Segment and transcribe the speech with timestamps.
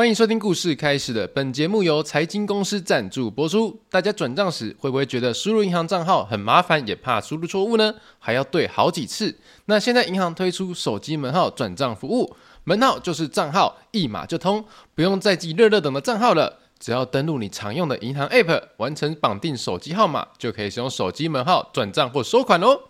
[0.00, 3.78] 欢迎收听故事开始的本节目由财经公司赞助播出。
[3.90, 7.94] 大家转账时会不会觉得输入银行账号很麻烦，也怕输入错误呢？
[8.18, 9.36] 还要对好几次。
[9.66, 12.34] 那现在银行推出手机门号转账服务，
[12.64, 16.60] 门号就是账号，一码就通，不用再记乐乐等的账号了。
[16.78, 22.80] 只要登录你常用的银行 App，完成绑定手机号码，就可以使用手机门号转账或收款哦。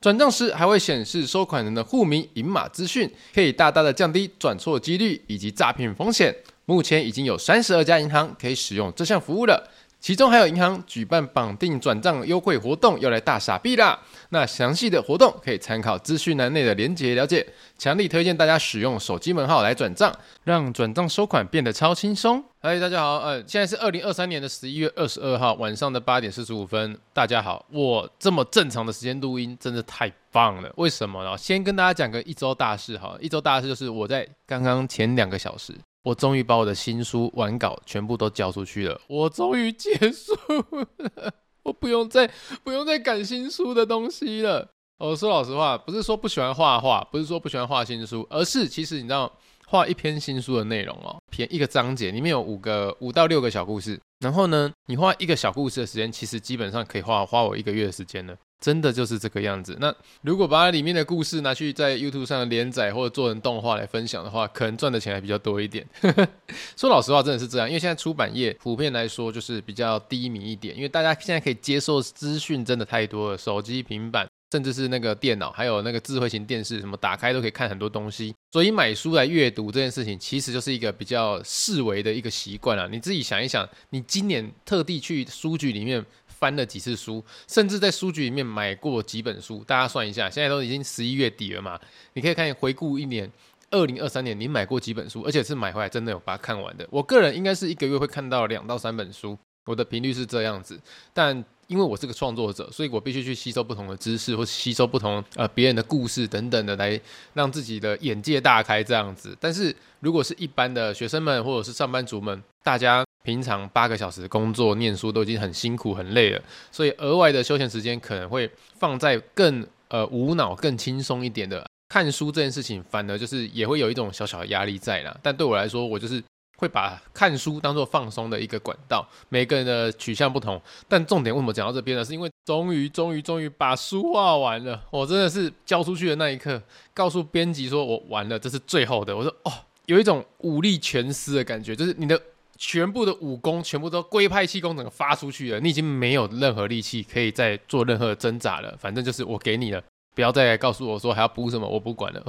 [0.00, 6.32] 转账时还会显示收款人的户名、银码资讯，可以大大的降低转错几率以及诈骗风险。
[6.70, 9.68] 目前已经有三十二家银行可以使用这项服务了，
[9.98, 13.98] 其中还有银行举办绑定转账优惠活动，要来大傻币啦！
[14.28, 17.44] 那详细的活动可以参考资讯栏内的链接了解。
[17.76, 22.40] 强力推荐大家使用手机门号来转账，让转账收款变得超轻松。
[22.60, 26.96] 嗨，大家好，呃，现在是二零二三年的十一月二十二号晚上的八点四十五分。
[27.12, 30.72] 大家好，我这么正常的时间录音真的太棒了。
[30.76, 31.36] 为什么呢？
[31.36, 40.34] 先跟大家讲个一周大事哈，一周大事就是我在刚刚前两个小时，我终于把我的新书完稿全部都交出去了，我终于结束
[40.70, 42.30] 了，我不用再
[42.64, 44.68] 不用再赶新书的东西了。
[44.98, 49.30] 我说老实话，不是说不喜欢画画，不是说不喜欢画新书，而是其实你知道，
[49.66, 59.76] 画一篇新书的内容哦，篇一个章节里面有五个五到六个小故事，然后呢，你画一个小故事的时间，其实基本上可以花花我一个月的时间了，真的就是这个样子。
[59.80, 65.86] 那如果把它里面的故事拿去在 YouTube 上连载或者做成动画来分享的话，可能赚的钱还比较多一点。
[66.76, 74.28] 说老实话，真的是这样，因为现在出版业普遍来说就是比较低迷一点，因为大家现在可以接受资讯真的太多了，手机、平板。
[74.52, 78.34] 甚至是那个电脑，还有那个智慧型电视，什么打开都可以看很多东西。
[78.50, 82.88] 所以买书来阅读这件事情，其实就是一个比较视为的一个习惯了。
[82.88, 86.04] 你自己想一想，你今年特地去书局里面
[86.40, 91.78] 翻了几次书，甚至在书局里面买过几本书，大家算一下，现在都已经十一月底了嘛，
[92.14, 93.30] 你可以看回顾一年，
[93.70, 96.84] 二零二三年你买过几本书，而且是买回来真的有把它看完的。
[96.90, 100.80] 我个人应该是一个月会看到两到三本书，我的频率是这样子，
[101.12, 101.44] 但。
[101.70, 107.00] 因为我是个创作者，所以我必须去吸收不同的知识，或吸收不同呃别人的故事等等的，来
[107.32, 109.38] 让自己的眼界大开这样子。
[109.38, 125.16] 但是如果是一般的学生们或者是上班族们，大家平常八个小时工作念书都已经很辛苦很累了，所以额外的休闲时间可能会放在更呃无脑、更轻松一点的看书这件事情，反而就是也会有一种小小的压力在啦。
[125.22, 126.22] 但对我来说，我就是。
[126.60, 132.04] 会把看书当做放松的一个管道，每个人的取向不同，但重点为什么讲到这边呢？
[132.04, 134.78] 是因为终于、终于、终于把书画完了。
[134.90, 136.62] 我真的是交出去的那一刻，
[136.92, 139.16] 告诉编辑说我完了，这是最后的。
[139.16, 139.52] 我说哦，
[139.86, 142.20] 有一种武力全失的感觉，就是你的
[142.62, 148.76] 全部的武功全部都龟派气功整个发出去了，你已经没有任何力气可以再做任何挣扎了。
[148.78, 149.82] 反正就是我给你了，
[150.14, 152.22] 不要再告诉我说还要补什么，我不管了。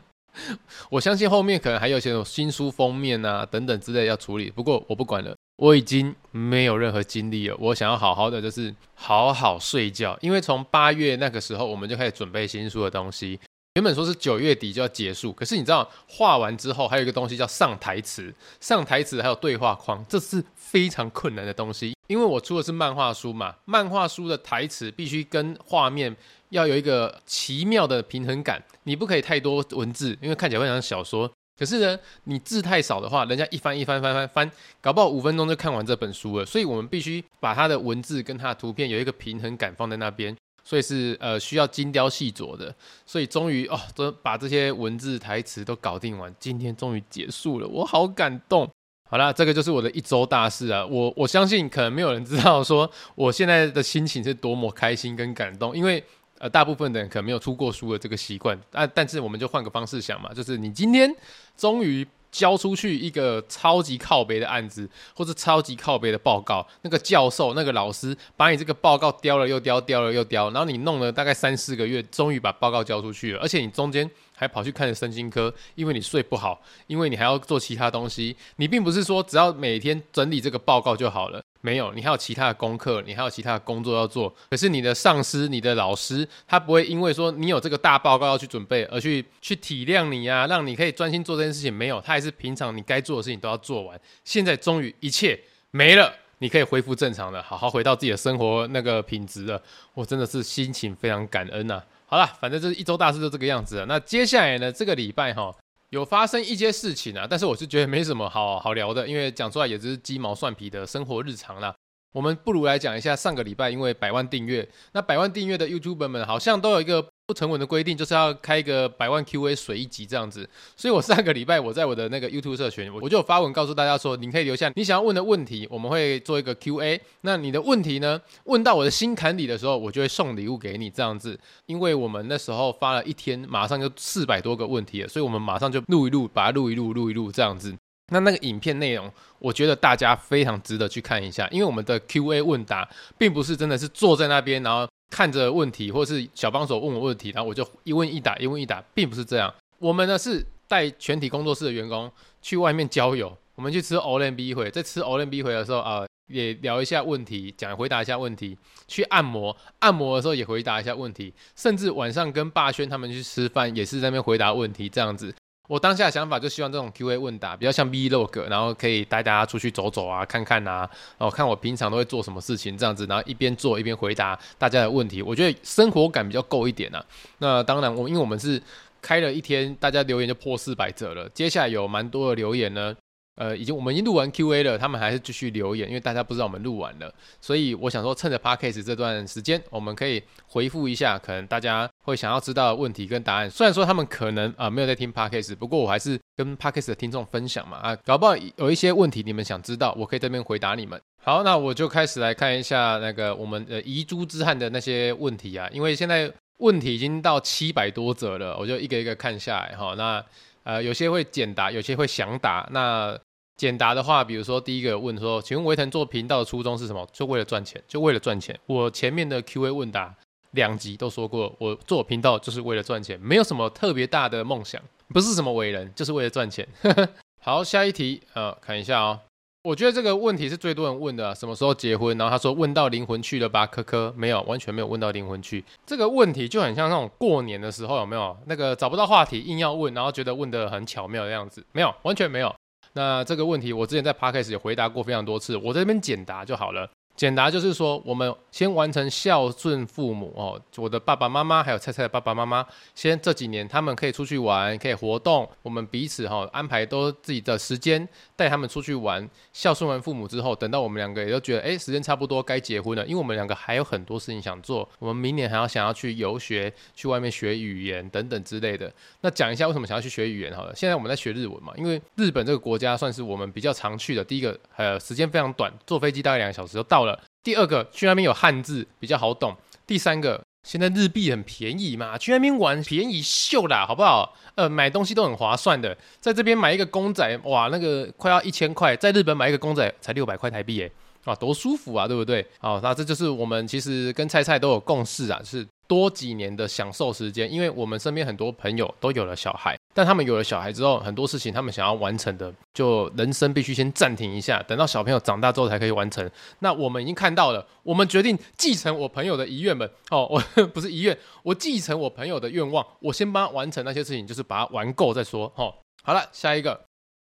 [0.90, 7.56] 我相信后面可能还有些新书封面啊等等之类要处理，不过我不管了，我已经没有任何精力了。
[7.58, 13.40] 我想要好好的就是好好睡觉，因为从八月那个时候我们就开始准备新书的东西，
[13.76, 26.16] 原本说是九月底就要结束，可是你知道画完之后还有一个东西叫上台词，上台词还有对话框，这是非常困难的东西，因为我出的是漫画书嘛，漫画书的台词必须跟画面。
[26.50, 31.28] 要有一个奇妙的平衡感，你不可以太多文字，因为看起来会像小说。
[31.58, 34.50] 可是呢，你字太少的话，人家一翻一翻翻翻翻，
[34.80, 36.46] 搞不好五分钟就看完这本书了。
[36.46, 40.34] 所以我们必须把它的文字跟它的图片有一个平衡感放在那边，
[40.66, 42.74] 所以是呃需要精雕细琢的。
[43.06, 48.68] 所以终于哦，都把这些文字台词都搞定完，今天终于结束了，我好感动。
[49.08, 50.84] 好啦，这个就是我的一周大事啊。
[50.84, 56.02] 我我相信可能没有人知道说我现在的心情是多么开心跟感动，因为。
[56.38, 61.10] 呃，大部分的人可能没有出过书的这个习惯，但但是我们就换个方式想嘛，就是你今天
[61.56, 81.42] 终于交出去一个超级靠背的案子，或者超级靠背的报告，那个教授、那个老师把你这个报告雕了又雕，雕了又雕，然后你弄了大概三四个月，终于把报告交出去了，而且你中间还跑去看身心科，因为你睡不好，因为你还要做其他东西，你并不是说只要每天整理这个报告就好了。
[81.62, 84.32] 没有，你还有其他的功课，你还有其他的工作要做。
[84.48, 91.72] 可是你的上司、你的老师，他不会因为说你有这个大报告要去准备，而去去体谅你啊，让你可以专心做这件事情。
[91.72, 94.00] 没有，他还是平常你该做的事情都要做完。
[94.22, 95.36] 现在终于一切
[95.72, 99.60] 没了，你可以恢复正常的，好好回到自己的生活那个品质了。
[99.92, 101.82] 我真的是心情非常感恩呐。
[102.06, 103.86] 好了，反正这一周大事就这个样子了。
[103.86, 105.54] 那接下来呢，这个礼拜哈。
[105.90, 111.72] 有发生一些事情啊，但是我是觉得没什么好好聊的，因为讲出来也只是鸡毛蒜皮的生活日常啦。
[112.16, 120.48] 我们不如来讲一下上个礼拜，因为百万订阅，那百万订阅的 YouTuber 们好像都有一个不成文的规定，就是要开一个百万 QA 水一集这样子。
[120.74, 126.98] 所以我上个礼拜我在我的那个 YouTube 社群，我就发文告诉大家说，你可以留下你想要问的问题，我们会做一个 QA。
[127.20, 131.38] 那你的问题呢，问到我的心坎里的时候，我就会送礼物给你这样子。
[131.66, 137.76] 因为我们那时候发了一天，马上就四百多个问题了，所以我们马上就录一录，把它录一录，录一录这样子。
[138.12, 142.88] 那那个影片内容，我觉得大家非常值得去看一下，因为我们的 Q&A 问答，
[143.18, 149.52] 并不是真的是坐在那边，然后看着问题，或是小帮手问我问题，然后我就一问一答，一问一答，并不是这样。
[149.78, 152.10] 我们呢是带全体工作室的员工
[152.40, 158.56] 去外面郊游，我们去吃 Olenby 会，在吃 Olenby 会的时候啊、也聊一下问题，讲回答一下问题，
[158.86, 165.34] 去按摩，按摩的时候也回答一下问题，甚至晚上跟霸轩他们去吃饭，也是在那边回答问题，这样子。
[165.68, 177.04] 我当下的想法就希望这种 Q&A 问答比较像 Vlog，然后可以带大家出去走走啊，看看啊，哦看我平常都会做什么事情这样子，然后一边做一边回答大家的问题，我觉得生活感比较够一点啊。
[177.38, 178.62] 那当然，我因为我们是
[179.02, 182.94] 开了一天，大家留言就破四百则了，接下来有蛮多的留言呢。
[183.36, 193.50] 呃，已经我们已经录完 Q&A 了，他们还是继续留言，因为大家不知道我们录完了，所以我想说，趁着 Podcast 这段时间，我们可以回复一下可能大家会想要知道的问题跟答案。
[193.50, 200.98] 虽然说他们可能啊、没有在听 Podcast，不过我还是跟 Podcast 的听众分享嘛啊，搞不好有一些问题你们想知道，我可以这边回答你们。
[201.22, 209.94] 好，那我就开始来看一下那个我们呃遗珠之憾的那些问题啊，因为现在问题已经到七百多则了，我就一个一个看下来哈。
[209.94, 210.24] 那
[210.62, 213.18] 呃有些会简答，有些会详答，那。
[213.56, 217.08] 简答的话，比如说第一个问说，请问维腾做频道的初衷是什么？
[217.12, 218.58] 就为了赚钱，就为了赚钱。
[218.66, 220.14] 我前面的 Q&A 问答
[220.52, 226.66] 两集都说过，我做频道就是为了赚钱，没有什么特别大的梦想，不是什么伟人，就是为了赚钱。
[227.40, 229.20] 好，下一题，呃，看一下哦。
[229.62, 232.16] 我觉得这个问题是最多人问的，什么时候结婚？
[232.16, 233.66] 然后他说问到灵魂去了吧？
[233.66, 235.64] 科科没有，完全没有问到灵魂去。
[235.84, 241.64] 这个问题就很像那种过年的时候有没有那个找不到话题硬要问，然后觉得问得很巧妙的样子？
[241.72, 242.54] 没有，完全没有。
[242.96, 246.90] 那这个问题，我之前在 Podcast 也回答过非常多次，我在这边简答就好了。
[247.16, 250.60] 简答就是说，我们先完成孝顺父母哦。
[250.76, 252.64] 我的爸爸妈妈还有菜菜的爸爸妈妈，
[252.94, 259.26] 先这几年他们可以出去玩，可以活动，我们彼此哈安排都自己的时间带他们出去玩。
[259.54, 264.86] 孝顺完父母之后，等到我们两个也都觉得哎时间差不多该结婚了，因为我们两个还有很多事情想做。
[264.98, 268.92] 我们明年还要想要去游学，去外面学语言等等之类的。
[269.22, 270.74] 那讲一下为什么想要去学语言好了。
[270.76, 274.22] 现在我们在学日文嘛，因为日本这个国家算是我们比较常去的。
[274.22, 277.05] 第一个呃时间非常短，坐飞机大概两个小时就到了。
[277.46, 279.56] 第二个，去那边有汉字比较好懂。
[279.86, 284.34] 第三个，现在日币很便宜嘛，去那边玩便宜秀啦，好不好？
[284.56, 290.90] 呃，买东西都很划算的，在这边买一个公仔，哇，那个快要一千块，在日本买一个公仔才六百块台币耶，
[291.22, 292.44] 啊，多舒服啊，对不对？
[292.58, 295.64] 好，那这就是我们其实跟菜菜都有共识啊，是。
[295.88, 306.30] 多几年的享受时间，因为我们身边很多朋友都有了小孩，但他们有了小孩之后，很多事情他们想要完成的，就人生必须先暂停一下，等到小朋友长大之后才可以完成。
[306.58, 315.50] 那我们已经看到了，我们决定继承我朋友的遗愿们哦，我不是遗愿，我继承我朋友的愿望，我先帮他完成那些事情，就是把它玩够再说。
[315.56, 315.72] 哦，
[316.04, 316.78] 好了，下一个，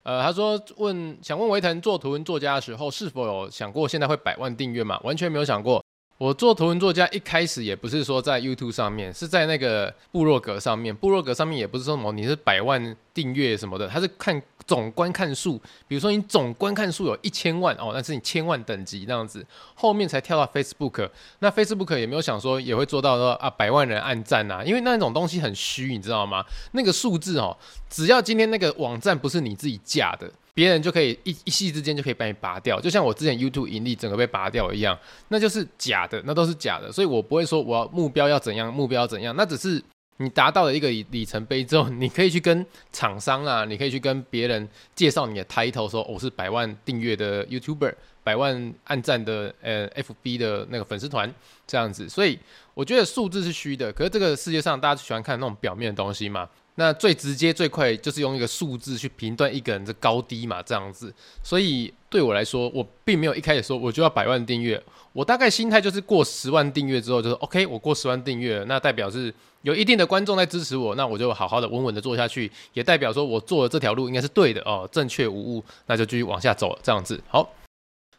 [0.04, 4.98] 呃，他说问想问维腾做图文作家的时候，是否有想过现在会百万订阅吗？
[5.04, 5.81] 完全没有想过。
[6.22, 10.96] 我做图文作家一开始也不是说在 YouTube 上面，是在那个部落格上面。
[10.96, 15.60] 部落格上面也不是说什么你是百万订阅什么的，他是看总观看数。
[15.88, 19.44] 比如说你总观看数有一千万哦，那是你千万等级那样子。
[19.74, 21.10] 后面才跳到 Facebook，
[21.40, 26.46] 那 Facebook 也没有想说也会做到说啊百万人按赞啊，因为那种东西很虚，你知道吗？
[26.74, 27.58] 那个数字哦，
[27.90, 30.32] 只要今天那个网站不是你自己架的。
[30.62, 34.96] 别人就可以一一夕之间就可以把你拔掉，就像我之前 YouTube 盈利整个被拔掉一样，
[35.30, 36.92] 那就是假的，那都是假的。
[36.92, 39.84] 所以我不会说我要目标要怎样，目标要怎样，那只是
[40.18, 51.34] 你达到了一个里程碑之后，你可以去跟厂商啊，你可以去跟别人介绍你的 title，说我是百万订阅的 YouTuber，百万按赞的呃 FB 的那个粉丝团
[51.66, 52.08] 这样子。
[52.08, 52.38] 所以
[52.76, 56.48] 我觉得数字是虚的，可是这个世界上大家喜欢看那种表面的东西嘛。
[56.82, 61.14] 那最直接最快就是用一个数字去评断一个人的高低嘛，这样子。
[61.44, 64.82] 所以对我来说，我并没有一开始说我就要百万订阅，
[65.14, 77.22] 我大概心态就是过十万订阅之后，就是 OK，我过十万订阅，那代表是有一定的观众在支持我，那我就好好的稳稳的做下去，也代表说我做的这条路应该是对的哦，正确无误，那就继续往下走，这样子。
[77.28, 77.54] 好，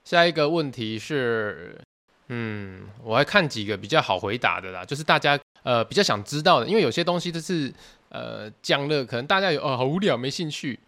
[0.04, 1.76] 下一个问题是，
[2.28, 7.72] 嗯，我还看几个比较好回答的啦，就是大家呃比较想知道的，因为有些东西就是。
[8.12, 10.78] 呃，讲了可能大家有哦，好无聊，没兴趣。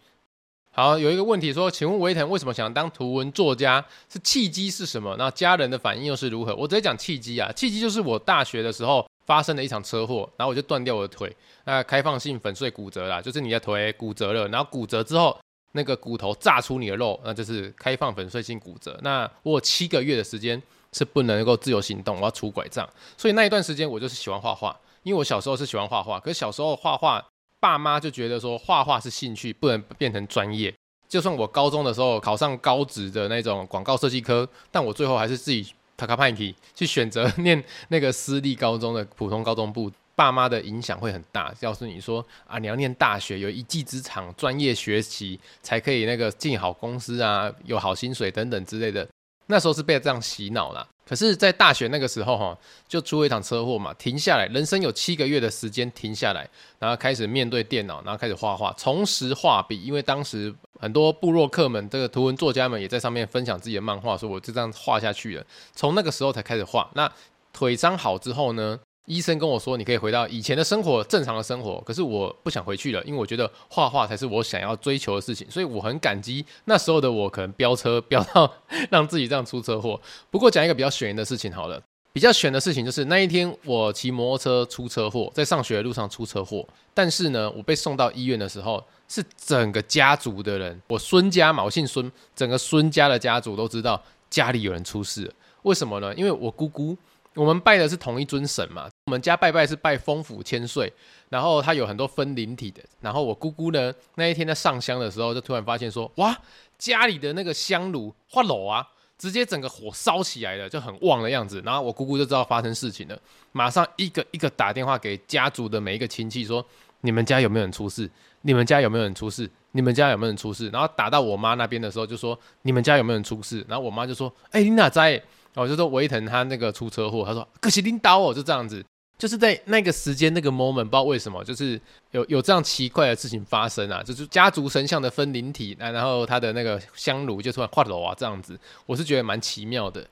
[0.71, 3.83] 好，有一个问题说，请问维腾为什么想当图文作家？
[4.07, 5.15] 是契机是什么？
[5.17, 6.55] 那家人的反应又是如何？
[6.55, 15.37] 我直接讲契机啊，契机就是我大学的时候发生了一场车祸，然后我就断掉我的腿，那开放性粉碎骨折啦，就是你的腿骨折了，然后骨折之后。
[15.77, 18.97] 那个骨头炸出你的肉，那就是开放粉碎性骨折。
[19.01, 20.61] 那我有七个月的时间
[20.93, 22.89] 是不能够自由行动，我要拄拐杖。
[23.17, 24.73] 所以那一段时间我就是喜欢画画，
[25.05, 26.19] 因为我小时候是喜欢画画。
[26.19, 27.23] 可是小时候画画，
[27.59, 30.73] 爸妈就觉得说画画是兴趣，不能变成专业。
[31.07, 36.31] 就算我高中的时候考上高职的那种广告设计科，但我最后还是自己卡卡派
[36.73, 39.91] 去选择 念那个私立高中的普通高中部。
[40.17, 49.05] 爸妈的影响会很大，告诉你说啊，你要念大学，有一技之长，专业学习才可以那个进好公司啊，有好薪水等等之类的。
[49.47, 50.87] 那时候是被这样洗脑了。
[51.07, 52.57] 可是，在大学那个时候哈，
[52.87, 59.79] 就出了一场车祸嘛，停下来，人生有七个月的时间停下来，然后开始面对电脑，然后开始画画，重拾画笔。
[59.83, 65.45] 因为当时很多部落客们，这个图文作家们也在上面分享自己的漫画，说我就这样画下去了。
[65.75, 66.89] 从那个时候才开始画。
[66.95, 67.11] 那
[67.53, 68.79] 腿伤好之后呢？
[69.05, 71.79] 医生跟我说，你可以回到以前的生活，正常的生活。
[71.85, 75.49] 可是我不想回去了，因为我觉得画画才是我想要追求的事情。
[75.49, 78.51] 所以我很感激那时候的我，可能飙车飙到
[78.89, 79.99] 让自己这样出车祸。
[80.31, 81.79] 不过讲一个比较悬的事情好了，
[82.13, 86.67] 比较悬的事情就是那一天我骑摩托车出车祸，在上学的路上出车祸。
[86.93, 95.31] 但是呢，我被送到医院的时候，是整个家族的人，我孙家嘛，我姓孙，整个孙家的家族都知道家里有人出事。
[95.61, 96.11] 为什么呢？
[96.15, 96.97] 因为我姑姑。
[97.35, 100.91] 我们拜的是同一尊神嘛，我们家拜拜是拜丰府千岁，
[101.29, 102.81] 然后他有很多分灵体的。
[103.01, 106.35] 然后我姑姑呢，那一天在上香的时候，就突然发现说，哇，
[106.77, 108.87] 家里的那个香炉化炉啊，
[109.17, 111.61] 直接整个火烧起来了，就很旺的样子。
[111.65, 113.19] 然后我姑姑就知道发生事情了，
[113.51, 116.65] 马上一个一个打电话给家族的每一个亲戚说，
[117.01, 118.09] 你们家有没有人出事？
[118.43, 119.49] 你们家有没有人出事？
[119.73, 120.69] 你们家有没有人出事？
[120.69, 123.65] 然后打到我妈那边的时候，就说你们家有没有人出事？
[123.67, 125.21] 然后我妈就说，哎，你哪在？
[125.55, 128.83] 我就说维腾他那个出车祸，他说可惜领导哦，就这样子，
[129.17, 131.79] 就是在那个时间那个 moment，不知道为什么，就是
[132.11, 140.05] 有有这样奇怪的事情发生啊，就是家族神像的分灵体，然后他的那个香炉就突然化了啊，这样子，我是觉得蛮奇妙的。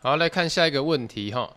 [0.00, 1.50] 好，来看下一个问题哈，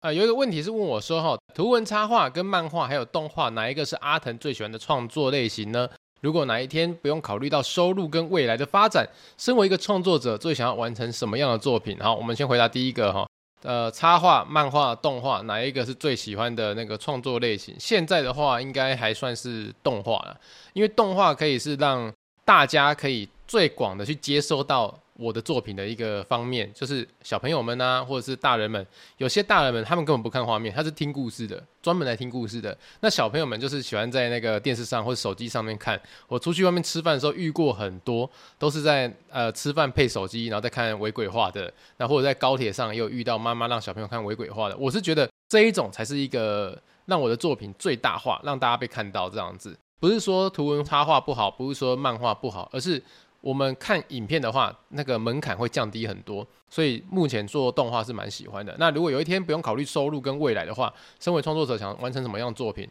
[0.00, 5.88] 啊，有一个问题是问我说哈，图文插画跟漫画还有动画，哪一个是阿腾最喜欢的创作类型呢？
[6.20, 11.96] 如果哪一天不用考虑到收入跟未来的发展，身为一个创作者，最想要完成什么样的作品？
[12.00, 13.28] 好，我们先回答第一个哈，
[13.62, 17.74] 呃，插画、漫画、动画，哪一个是最喜欢的那个创作类型？
[17.78, 20.36] 现在的话，应该还算是动画了，
[20.72, 22.12] 因为动画可以是让
[22.44, 24.98] 大家可以最广的去接收到。
[25.18, 32.76] 我的作品的一个方面，就是小朋友们啊，或者是大人们，有些大人们他们根本不看画面，他是听故事的，专门来听故事的。
[33.00, 36.00] 那小朋友们就是喜欢在那个电视上或者手机上面看。
[36.28, 41.72] 我出去外面吃饭的时候遇过很多，都是在呃吃饭配手机，然后再看微鬼画的。
[41.96, 44.76] 那或者在高铁上也有遇到妈妈让小朋友看微鬼画的。
[44.76, 49.76] 我是觉得这一种才是一个让我的作品最大化，让大家被看到这样子。
[49.98, 53.02] 不是说图文插画不好，不是说漫画不好，而是。
[53.40, 58.74] 我们看影片的话，那个门槛会降低很多，所以目前做动画是蛮喜欢的。
[58.78, 62.88] 那如果有一天不用考虑收入跟未来的话，身为创作者想完成什么样的作品，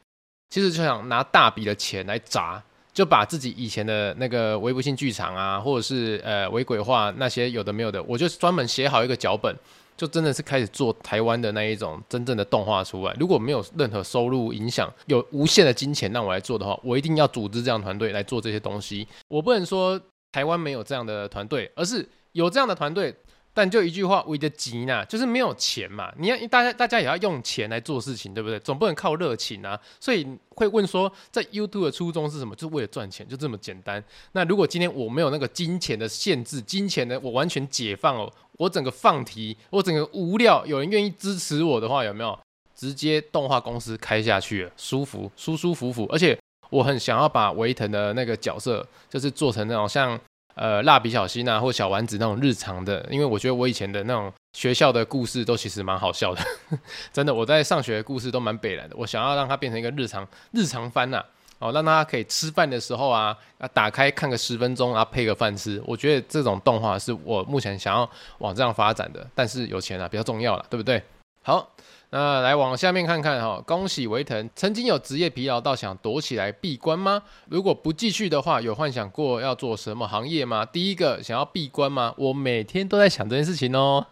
[0.49, 2.63] 其实就想拿大笔的钱来砸，
[2.93, 9.53] 就把自己以前的那个微不幸剧场啊，或者是呃微鬼画那些有的没有的，我就专门写好一个脚本，
[9.97, 13.13] 就真的是开始做台湾的那一种真正的动画出来。
[13.19, 19.05] 如果没有任何收入影响，有无限的金钱让我来做的话，我一定要组织这样团队来做这些东西。
[19.27, 19.99] 我不能说。
[20.37, 23.11] 台湾没有这样的团队，而是有这样的团队，
[23.55, 26.13] 但就一句话，为的急呢，就是没有钱嘛。
[26.19, 28.59] 你要大家，大家也要用钱来做事情，对不对？
[28.59, 29.75] 总不能靠热情啊。
[29.99, 32.55] 所以会问说，在 YouTube 的初衷是什么？
[32.55, 34.03] 就是为了赚钱，就这么简单。
[34.33, 42.37] 那如果今天我没有那个金钱的限制，金钱的我完全解放哦，我整个放题，我整个无料，有人愿意支持我的话，有没有？
[42.75, 46.37] 直接动画公司开下去，舒服，舒舒服服，而且
[46.69, 50.19] 我很想要把维腾的那个角色，就是做成那种像。
[50.57, 56.41] 呃，蜡笔小新啊，或小丸子那种日常的，因为我觉得我以前的那种学校的故事都其实蛮好笑的，
[57.13, 58.95] 真的，我在上学的故事都蛮北烂的。
[58.97, 61.23] 我想要让它变成一个日常日常番呐，
[61.59, 65.79] 哦，让大家可以吃饭的时候啊，啊，打开看个十分钟啊，配个饭吃。
[65.85, 68.09] 我觉得这种动画是我目前想要
[68.39, 71.01] 往这样发展的，但是有钱啊比较重要了，对不对？
[71.43, 71.71] 好。
[72.09, 77.21] 那来往下面看看哈，恭喜维腾，曾经有职业疲劳到想躲起来闭关吗？
[77.49, 80.65] 如果不继续的话，有幻想过要做什么行业吗？
[80.65, 82.13] 第一个想要闭关吗？
[82.17, 84.05] 我每天都在想这件事情哦。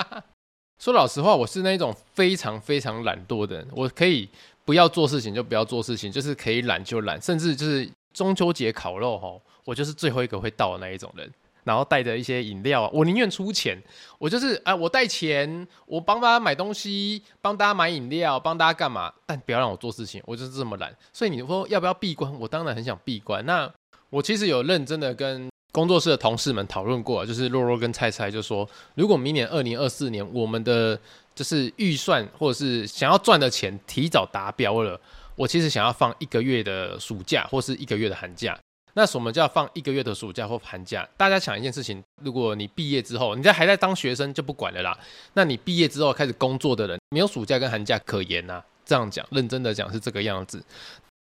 [0.80, 4.28] 说老实话，我是那一种非常非常懒惰的人，我可以
[4.64, 9.28] 不要做事情就不要做事情，就是可以懒就懒，甚至就是中秋节烤肉哈，
[9.64, 11.30] 我就是最后一个会到的那一种人。
[11.66, 13.76] 然后带着一些饮料，我宁愿出钱，
[14.18, 19.12] 我就是啊、我带钱，我帮大家买东西，帮大家买饮料，帮大家干嘛？
[19.26, 20.96] 但不要让我做事情，我就是这么懒。
[21.12, 22.32] 所以你说要不要闭关？
[22.38, 23.44] 我当然很想闭关。
[23.44, 23.68] 那
[24.10, 30.96] 我其实有认真的跟工作室的同事们讨论过，就是若若跟菜菜就说，如果明年二零二四年我们的
[31.34, 34.98] 就是预算或者是想要赚的钱提早达标了，
[35.34, 38.56] 我其实想要放一个月的暑假或是一个月的寒假。
[38.98, 41.06] 那什么叫放一个月的暑假或寒假？
[41.18, 44.98] 大家想一件事情：如果你毕业之后，你在还在当学生就不管了啦。
[45.34, 48.64] 那你毕业之后开始工作的人，没有暑假跟寒假可言呐。
[48.86, 50.64] 这样讲，认真的讲是这个样子。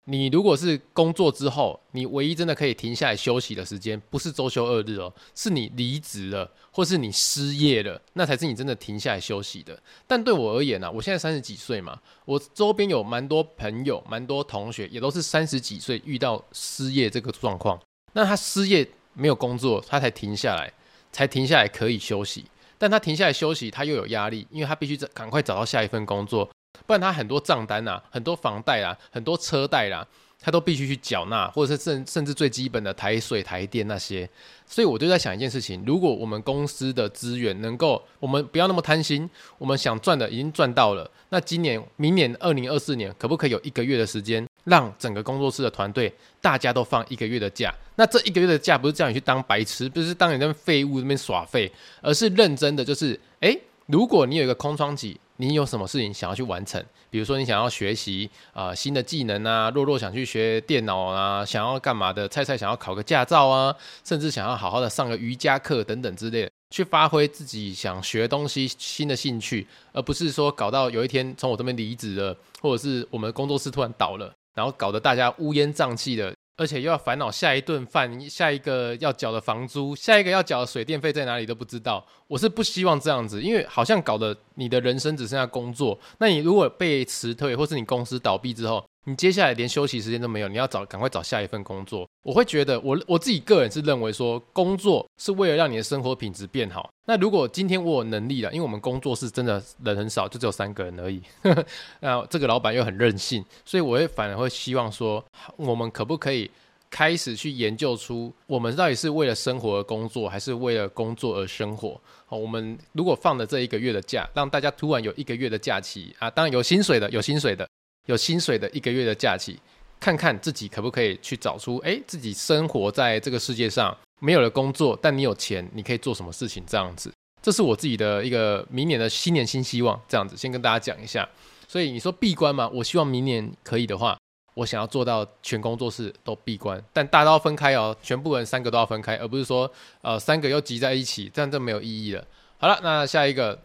[0.05, 9.81] 你如果是工作之后，你唯一真的可以停下来休息的时间，不是周休二日哦，是你离职了，或是你失业了，那才是你真的停下来休息的。
[10.05, 17.79] 但对我而言呢、我现在三十几岁嘛，我周边有蛮多朋友、蛮多同学，也都是三十几岁遇到失业这个状况。
[18.11, 20.71] 那他失业没有工作，他才停下来，
[21.13, 22.43] 才停下来可以休息。
[22.77, 26.49] 但他停下来休息，他又有压力，因为他必须赶快找到下一份工作。
[26.85, 30.05] 不然他很多账单啊，很多房贷啊，很多车贷啦，
[30.41, 34.29] 他都必须去缴纳，或者是甚甚至最基本的台水、台电那些。
[34.65, 47.73] 所以我就在想一件事情：如果我们公司的资源能够，我们不要那么贪心，我们想赚的已经赚到了，那今年、明年二零二四年可不可以有一个月的时间，让整个工作室的团队大家都放一个月的假？
[47.95, 55.17] 那这一个月的假不是叫你去当白痴，不是当你那废物那边耍废，而是认真的，就是哎、如果你有一个空窗期。
[55.37, 56.83] 你有什么事情想要去完成？
[57.09, 62.27] 比如说你想要学习啊、新的技能啊，若若想去学电脑啊，想要干嘛的？
[62.27, 76.33] 菜菜想要考个驾照啊，甚至想要好好的上个瑜伽课等等之类的，去发挥自己想学东西新的兴趣，而不是说搞到有一天从我这边离职了，或者是我们工作室突然倒了，然后搞得大家乌烟瘴气的。
[76.55, 82.05] 而且又要烦恼下一顿饭，下一个要缴的房租，下一个要缴的水电费在哪里都不知道。
[82.27, 85.99] 我是不希望这样子，因为好像搞得你的人生只剩下工作。
[86.19, 92.07] 那你如果被辞退，或是你公司倒闭之后，你接下来连休息时间都没有，你要找赶快找下一份工作。
[92.23, 96.89] 我会觉得我，我自己个人是认为说，工作是为了让你的生活品质变好。
[97.05, 101.21] 那如果今天我有能力了，因为我们工作室真的人很少，就只有三个人而已。
[101.99, 105.23] 那这个老板又很任性，所以我会反而会希望说，
[105.57, 106.49] 我们可不可以
[106.89, 111.99] 开始去研究出，我们到底是为了生活而工作，还是为了工作而生活？
[112.25, 117.67] 好，我们如果放了这一个月的假，让大家突然有一个月的假期啊，当然有薪水的，有薪水的。
[118.05, 119.57] 有薪水的一个月的假期，
[119.99, 126.61] 看看自己可不可以去找出，哎，自己生活在这个世界上没有了工作，但你有钱，你可以做什么事情？
[126.67, 127.09] 这样子，
[127.41, 129.97] 这是我自己的一个明年的新年新希望。
[130.07, 131.27] 这样子，先跟大家讲一下。
[131.67, 132.67] 所以你说闭关嘛？
[132.73, 134.17] 我希望明年可以的话，
[134.53, 142.27] 我想要做到全工作室都闭关，但大刀分开哦，全部人三个都要分开，而不是说呃三个又挤在一起，这样就没有意义了。
[142.57, 143.57] 好了，那下一个，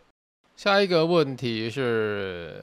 [0.57, 2.63] 下一个问题是。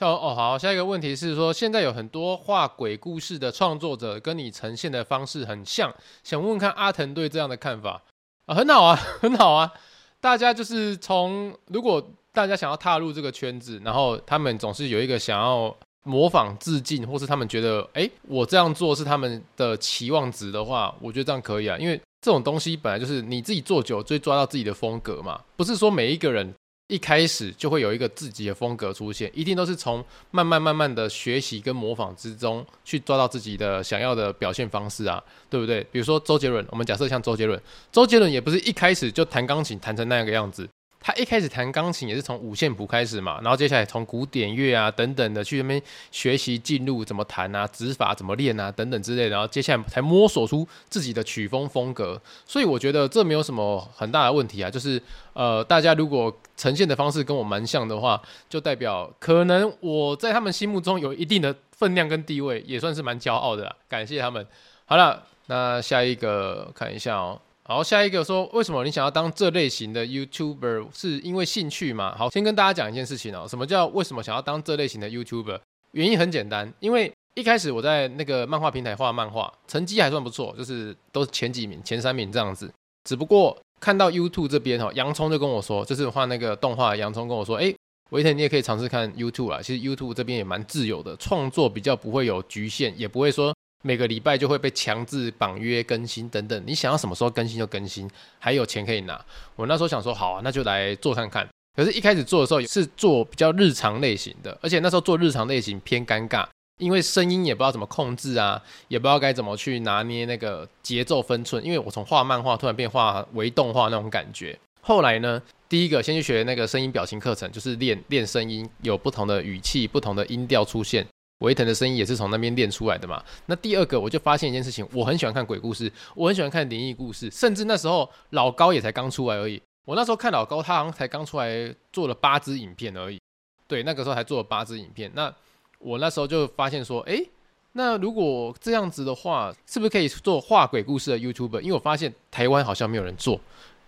[0.00, 8.00] 哦哦好，下一个问题是说，现在有很多画鬼故事的创作者跟你呈现的方式很像，想问问看阿腾对这样的看法
[8.46, 8.54] 啊？
[8.54, 9.70] 很好啊， 很好啊，
[10.18, 26.54] 大家就是从如果大家想要踏入这个圈子，然后他们总是有一个想要模仿致敬，或是他们觉得哎，我这样做是他们的期望值的话，我觉得这样可以啊，因为这种东西本来就是你自己做久，就会抓到自己的风格嘛，不是说每一个人。
[26.90, 35.86] 一开始就会有一个自己的风格出现，一定都是从慢慢慢慢的学习跟模仿之中去抓到自己的想要的表现方式啊，对不对？
[35.92, 37.60] 比如说周杰伦，我们假设像周杰伦，
[37.92, 40.68] 周杰伦也不是一开始就弹钢琴弹成那个样子。
[41.02, 45.82] 他一开始弹钢琴也是从五线谱开始嘛，然后接下来从古典乐啊等等的去那边
[46.12, 52.20] 学习进入怎么弹啊，指法怎么练啊等等之类，然后接下来才摸索出自己的曲风风格。
[52.44, 63.74] 所以我觉得这没有什么很大的问题啊，就是呃，大家如果呈现的方式跟我蛮像的话，就代表可能我在他们心目中有一定的分量跟地位，也算是蛮骄傲的啦。
[63.88, 64.46] 感谢他们。
[64.84, 67.40] 好了，那下一个看一下哦。
[67.70, 70.88] 好，下一个说，为什么你想要当这类型的 YouTuber？
[70.92, 72.12] 是因为兴趣吗？
[72.18, 73.46] 好，先跟大家讲一件事情哦。
[73.48, 75.56] 什么叫为什么想要当这类型的 YouTuber？
[75.92, 82.68] 原因很简单，因为一开始我在那个漫画平台画漫画，成绩还算不错，就是都是前几名、前三名这样子。
[83.04, 87.72] 只不过看到 YouTube 这边哈，洋葱就跟我说，就是画那个动画，洋葱跟我说，哎，
[88.10, 89.62] 维腾你也可以尝试看 YouTube 啊。
[89.62, 93.54] 其实 YouTube 这边也蛮自由的，创作比较不会有局限，也不会说。
[93.82, 99.24] 每个礼拜就会被强制绑约更新等等，你想要什么时候更新就更新，还有钱可以拿。
[99.56, 101.48] 我那时候想说，好啊，那就来做看看。
[101.76, 106.46] 可是，一开始做的时候是做比较日常类型的，而且那时候做日常类型偏尴尬，
[106.78, 111.64] 因为声音也不知道怎么控制啊，也不知道该怎么去拿捏那个节奏分寸。
[111.64, 114.58] 因为我从画漫画突然变画微动画那种感觉。
[114.82, 121.06] 后来呢，第一个先去学那个声音表情课程，就是练练声音，有不同的语气、不同的音调出现。
[121.40, 123.22] 维腾的声音也是从那边练出来的嘛。
[123.46, 129.60] 那第二个，我就发现一件事情，我很喜欢看鬼故事，我很喜欢看灵异故事，甚至那时候老高也才刚出来而已。
[129.84, 133.20] 我那时候看老高，他好像才刚出来做了八支影片而已。
[133.66, 135.10] 对，那个时候还做了八支影片。
[135.14, 135.32] 那
[135.78, 137.28] 我那时候就发现说，诶，
[137.72, 141.60] 那如果这样子的话，是不是可以做画鬼故事的 YouTuber？
[141.60, 143.40] 因为我发现台湾好像没有人做，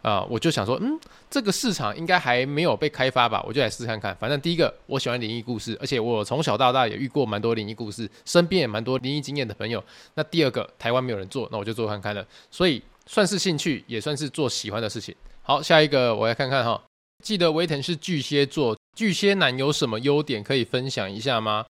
[0.02, 0.98] 呃，我就想说，嗯，
[1.30, 4.14] 这个市场应该还没有被开发吧，我就来试看看。
[4.16, 9.82] 反正第一个，我喜欢灵异故事，而且我从小到大也遇过蛮多灵异故事，身边也蛮多灵异经验的朋友。
[10.14, 12.26] 那第二个，台湾没有人做，那我就做看看了。
[12.50, 15.14] 所以算是兴趣，也算是做喜欢的事情。
[15.42, 16.82] 好，下一个我来看看哈。
[17.22, 21.64] 记得威腾是巨蟹座，巨蟹男有什么优点可以分享一下吗？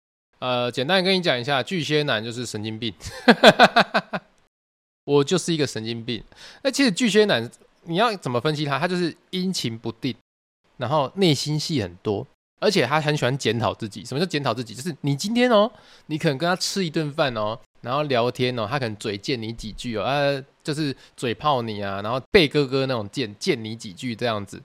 [0.40, 2.92] 呃，简单跟你讲一下，巨蟹男就是神经病，
[5.04, 6.22] 我就是一个神经病。
[6.62, 7.50] 那其实巨蟹男
[7.84, 8.78] 你要怎么分析他？
[8.78, 10.14] 他就是阴晴不定，
[10.76, 12.26] 然后内心戏很多，
[12.60, 14.04] 而且他很喜欢检讨自己。
[14.04, 14.74] 什么叫检讨自己？
[14.74, 15.70] 就是你今天哦，
[16.06, 24.62] 你可能跟他吃一顿饭哦，然后聊天哦，他可能嘴贱你几句哦，呃，就是嘴炮你啊，然后贝哥哥那种贱贱你几句这样子。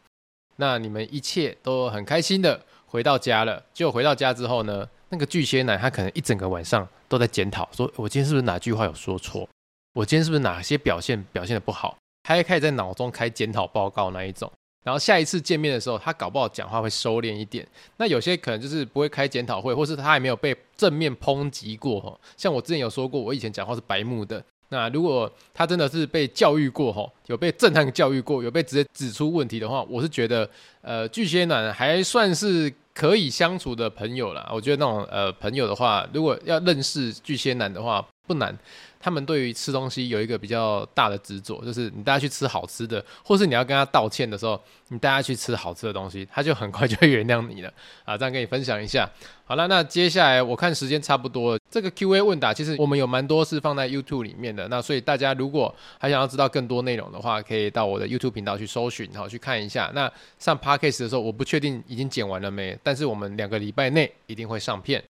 [0.57, 4.87] 那你们一切都很开心的回到家了，结果回到家之后呢？
[5.09, 9.47] 那个巨蟹男，他可能一整个晚上都在检讨，说我今天是不是哪句话有说错？
[9.93, 11.95] 我今天是不是哪些表现表现的不好？
[12.23, 14.51] 他还开始在脑中开检讨报告那一种。
[14.83, 17.65] 然后下一次见面的时候，他搞不好讲话会收敛一点。
[17.97, 22.19] 那有些可能就是不会开检讨会，或是他还没有被正面抨击过哈。
[22.35, 24.43] 像我之前有说过，我以前讲话是白目的。
[24.69, 30.49] 那如果他真的是被教育过哈，有被震撼教育过，有被直接指出问题的话，我是觉得
[30.81, 32.73] 呃巨蟹男还算是。
[32.95, 38.55] 可以相处的朋友啦，我觉得那种呃朋友的话，如果要认识巨蟹男的话不难。
[39.03, 47.69] 他们对于吃东西有一个比较大的执着，就是你带他去吃好吃的，或是你要跟他道歉的时候，你带他去吃好吃的东西，他就很快就会原谅你了
[48.05, 48.17] 啊。
[48.17, 49.09] 这样跟你分享一下。
[49.43, 59.91] 好了，那接下来我看时间差不多了， 这个 Q&A 问答其实我们有蛮多是放在 YouTube 里面的，那所以大家如果还想要知道更多内容的话，可以到我的 YouTube 频道去搜寻，然后去看一下。
[59.93, 65.03] 那上 Podcast 的时候，我不确定已经剪完了没，但是我们两个礼拜内一定会上片。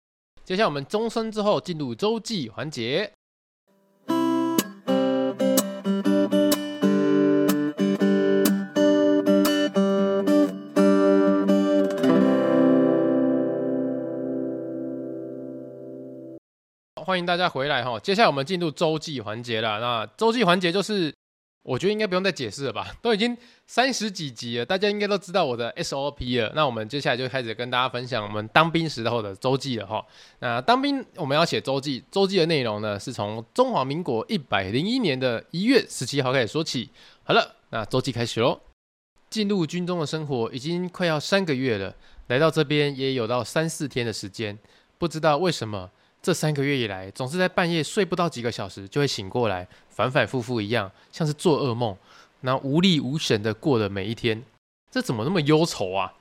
[0.45, 3.11] 接下来我们钟声之后进入周记环节。
[17.11, 17.99] 欢迎大家回来哈！
[17.99, 19.81] 接下来我们进入周记环节了。
[19.81, 21.13] 那周记环节就是，
[21.65, 22.87] 我觉得应该不用再解释了吧？
[23.03, 26.53] 都已经三十几集了，大家应该都知道我的 SOP 了。
[26.55, 30.07] 那我们接下来就开始跟大家分享我们当兵时候的周记了哈。
[30.39, 36.89] 那当兵我们要写周记，周记的内容呢是从中华民国一百零一年的一月十七号开始说起。
[37.25, 38.61] 好了，那周记开始喽。
[39.29, 41.93] 进入军中的生活已经快要三个月了，
[42.29, 44.57] 来到这边也有到三四天的时间，
[44.97, 45.91] 不知道为什么。
[46.23, 51.97] 这三个月以来，总是在半夜睡不到几个小时就会醒过来，反反复复一样，像是做噩梦，
[52.43, 54.43] 然后无力无神的过了每一天。
[54.91, 56.13] 这怎么那么忧愁啊？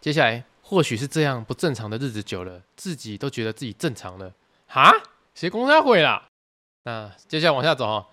[0.00, 4.32] 接下来，或许是这样不正常的日子久了，自己都觉得自己正常了。
[4.66, 4.90] 哈？
[5.34, 6.28] 谁公开会啦？
[6.84, 8.06] 那接下来往下走哦。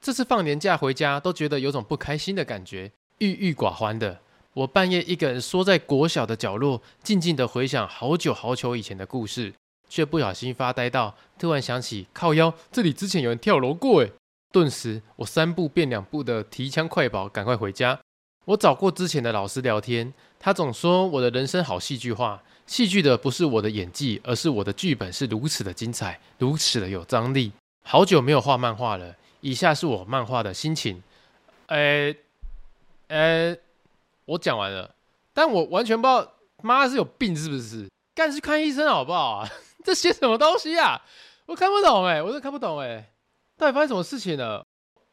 [0.00, 4.20] 这次放年假回家，都觉得有种不开心的感觉，郁郁寡欢的。
[4.52, 9.52] 我半夜一个人缩在国小的角落，静静的回想好久好久以前的故事。
[9.88, 14.12] 却不小心发呆到，突然想起靠腰，这里之前有人跳楼过诶。
[14.52, 17.98] 顿时我三步变两步的提枪快跑，赶快回家。
[18.46, 27.52] 我找过之前的老师聊天，他总说我的人生好戏剧化，戏剧的不是我的演技，而是我的剧本是如此的精彩，如此的有张力。
[27.84, 31.02] 好久没有画漫画了，以下是我漫画的心情。
[31.66, 32.16] 诶
[33.08, 33.58] 诶，
[34.24, 34.94] 我讲完了，
[35.34, 37.88] 但我完全不知道，妈是有病是不是？
[38.14, 39.50] 干去看医生好不好啊？
[39.86, 41.00] 这写什么东西啊？
[41.46, 43.08] 我看不懂哎、我真的看不懂哎、
[43.56, 44.66] 到底发生什么事情了？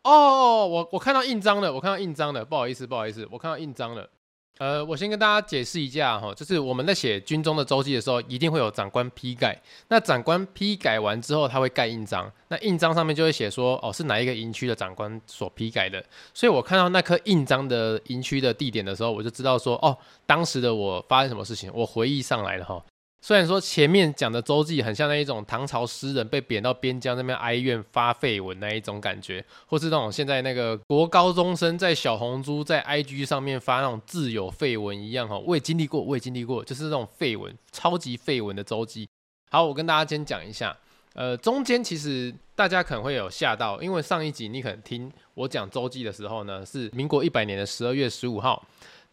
[0.04, 4.10] 哦，我我看到印章了，我看到印章了，不好意思，不好意思，我看到印章了。
[4.58, 9.62] 呃，我先跟大家解释一下哈，就是我们在写军中的周记的时候，一定会有长官批改。
[9.90, 16.04] 那长官批改完之后，他会盖印章，那印章上面就会写说，哦，是哪一个营区的长官所批改的。
[16.34, 22.84] 所以我看到那颗印章的营区的地点的时候，我就知道说，哦，当时的我发生什么事情，我回忆上来了哈。
[23.26, 39.08] 虽然说前面讲的周记很像那一种唐朝诗人被贬到边疆那边哀怨发废文那一种感觉，或是那种现在那个国高中生在小红书在 IG 上面发那种自有废文一样哈，我也经历过，我也经历过，就是那种废文超级废文的周记。
[39.50, 40.76] 好，我跟大家先讲一下，
[41.14, 48.62] 呃，中间其实大家可能会有吓到，因为上一集你可能听我讲周记的时候呢，是民国一百年的十二月十五号，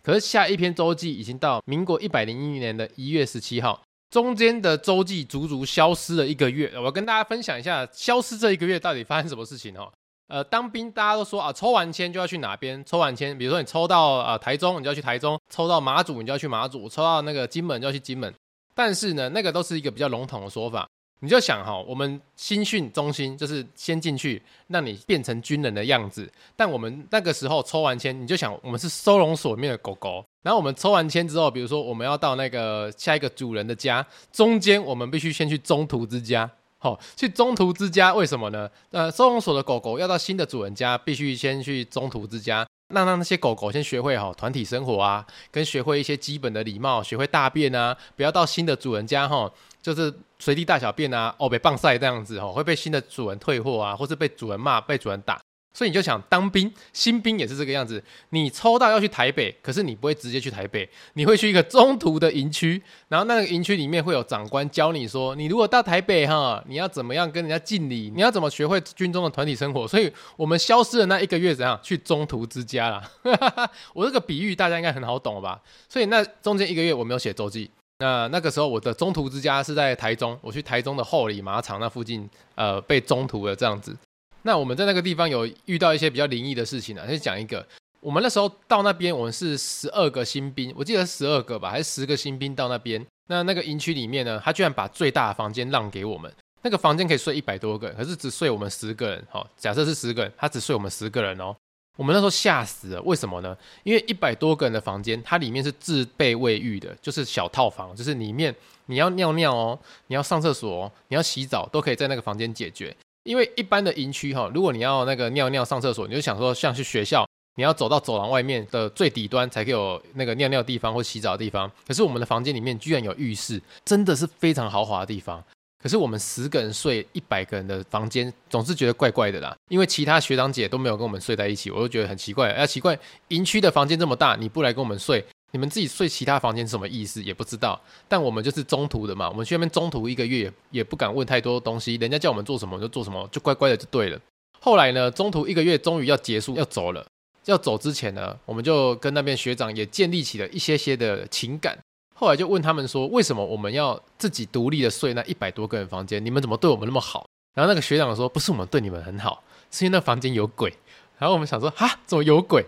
[0.03, 6.73] 可是下一篇周记已经到民国一百零一年的一月十七号，中间的周记足足消失了一个月。
[6.79, 9.91] 我跟大家分享一下，消失这一个月到底发生什么事情哦。
[10.27, 12.85] 呃，当兵大家都说啊，抽完签就要去哪边？
[12.85, 18.33] 抽完签，比如说你抽到啊、呃、台中，你就要去台中；抽到马祖，你就要去马祖；抽到那个金门，就要去金门。
[18.75, 20.89] 但是呢，那个都是一个比较笼统的说法。
[21.21, 26.31] 你就想哈，我们新训中心就是先进去，让你变成军人的样子。
[26.57, 30.25] 但我们那个时候抽完签，你就想我们是收容所里面的狗狗。
[30.43, 36.51] 然后我们抽完签之后，比如说我们要到那个下一个主人的家，中间我们必须先去中途之家。
[36.79, 38.71] 好、去中途之家为什么呢？
[38.91, 49.51] 呃，收容所的狗狗要到新的主人家，必须先去中途之家，让让那些狗狗先学会哈团体生活啊，跟学会一些基本的礼貌，学会大便啊，不要到新的主人家哈、
[49.81, 55.41] 就是随地大小便啊，哦被棒晒这样子、哦，会被新的主人退货啊，或是被主人骂，被主人打。
[55.73, 58.03] 所以你就想当兵，新兵也是这个样子。
[58.31, 69.87] 你抽到要去台北，可是你不会直接去台北，你会去一个中途的营区，然后那个营区里面会有长官教你说，你如果到台北哈，你要怎么样跟人家敬礼，你要怎么学会军中的团体生活。
[69.87, 73.71] 所以我们消失的那一个月怎样去中途之家啦。
[73.95, 75.61] 我这个比喻大家应该很好懂吧？
[75.89, 77.71] 所以那中间一个月我没有写周记。
[77.99, 83.97] 那那个时候我的中途之家是在台中，我去台中的后里马场那附近，呃，被中途了这样子。
[84.43, 87.67] 那我们在那个地方有遇到一些比较灵异的事情、啊，先讲一个。
[88.01, 93.05] 我们那时候到那边，我们是十二个新兵，我记得十二个吧，还是十个新兵到那边。
[93.29, 96.33] 那那个营区里面呢，他居然把最大的房间让给我们。
[96.63, 99.23] 那个房间可以睡一百多个人，可是只睡我们十个人。
[99.31, 101.55] 好，假设是十个人，他只睡我们十个人哦。
[101.97, 103.55] 我们那时候吓死了，为什么呢？
[103.83, 108.55] 因为一百多个人的房间，它里面是自备卫浴的，就是小套房，就是里面
[108.87, 112.97] 你要尿尿哦，你要上厕所，你要洗澡，都可以在那个房间解决。
[113.25, 121.71] 因为一般的营区哈，如果你要那个尿尿上厕所，你就想说像去学校，你要走到走廊外面的最底端才可以有那个尿尿地方或洗澡的地方。
[121.87, 125.43] 可是我们的房间里面居然有浴室，真的是非常豪华的地方。
[125.83, 129.55] 可是我们十个人睡一百个人的房间，总是觉得怪怪的啦。
[129.71, 132.51] 因为其他学长姐都没有跟我们睡在一起，我就觉得很奇怪。
[132.53, 135.25] 哎，奇怪，营区的房间这么大，你不来跟我们睡？
[135.53, 137.23] 你们自己睡其他房间是什么意思？
[137.23, 137.81] 也不知道。
[138.09, 141.97] 但我们就是中途的嘛，我们去那边中途一个月，也不敢问太多东西。
[141.97, 144.21] 人家叫我们做什么就做什么，就乖乖的就对了。
[144.61, 147.07] 后来呢，中途一个月终于要结束要走了，
[147.47, 151.79] 要走之前呢，我们就跟那边学长也建立起了一些些的情感。
[152.15, 156.23] 后来就问他们说，为什么我们要自己独立的睡那一百多个人房间？
[156.25, 157.27] 你们怎么对我们那么好？
[157.55, 160.73] 然后那个学长说，不是我们对你们很好，是因为那房间有鬼。
[161.19, 162.65] 然后我们想说，哈，怎么有鬼？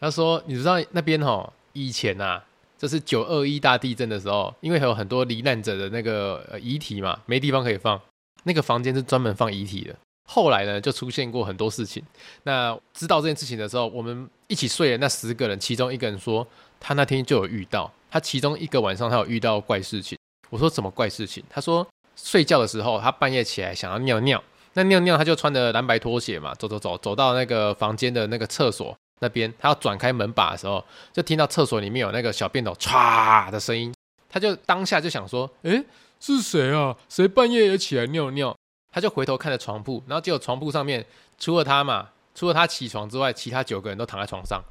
[0.00, 1.52] 他说，你知道那边哈？
[1.76, 2.42] 以前啊，
[2.78, 8.00] 就是九二一大地震的时候，因为还有很多罹难者的那个遗体嘛，没地方可以放，
[8.44, 9.94] 那个房间是专门放遗体的。
[10.28, 12.02] 后来呢，就出现过很多事情。
[12.44, 16.46] 那知道这件事情的时候，我们一起睡的那十个人，其中一个人说，
[16.80, 20.18] 他那天就有遇到，他其中一个晚上他有遇到怪事情。
[20.48, 21.44] 我说什么怪事情？
[21.48, 21.86] 他说
[22.16, 28.96] 睡觉的时候，他半夜起来想要尿尿，那尿尿他就穿着蓝白拖鞋嘛，走走走，走到那个房间的那个厕所。
[29.20, 33.94] 那边他要转开门把的时候，就听到厕所里面有那个小便斗唰的声音，
[34.28, 35.84] 他就当下就想说：“诶，
[36.20, 36.96] 是谁啊？
[37.08, 38.56] 谁半夜也起来尿尿？”
[38.92, 41.04] 他就回头看着床铺，然后结果床铺上面
[41.38, 44.62] 除了他嘛，除了他起床之外，其他九个人都躺在床上。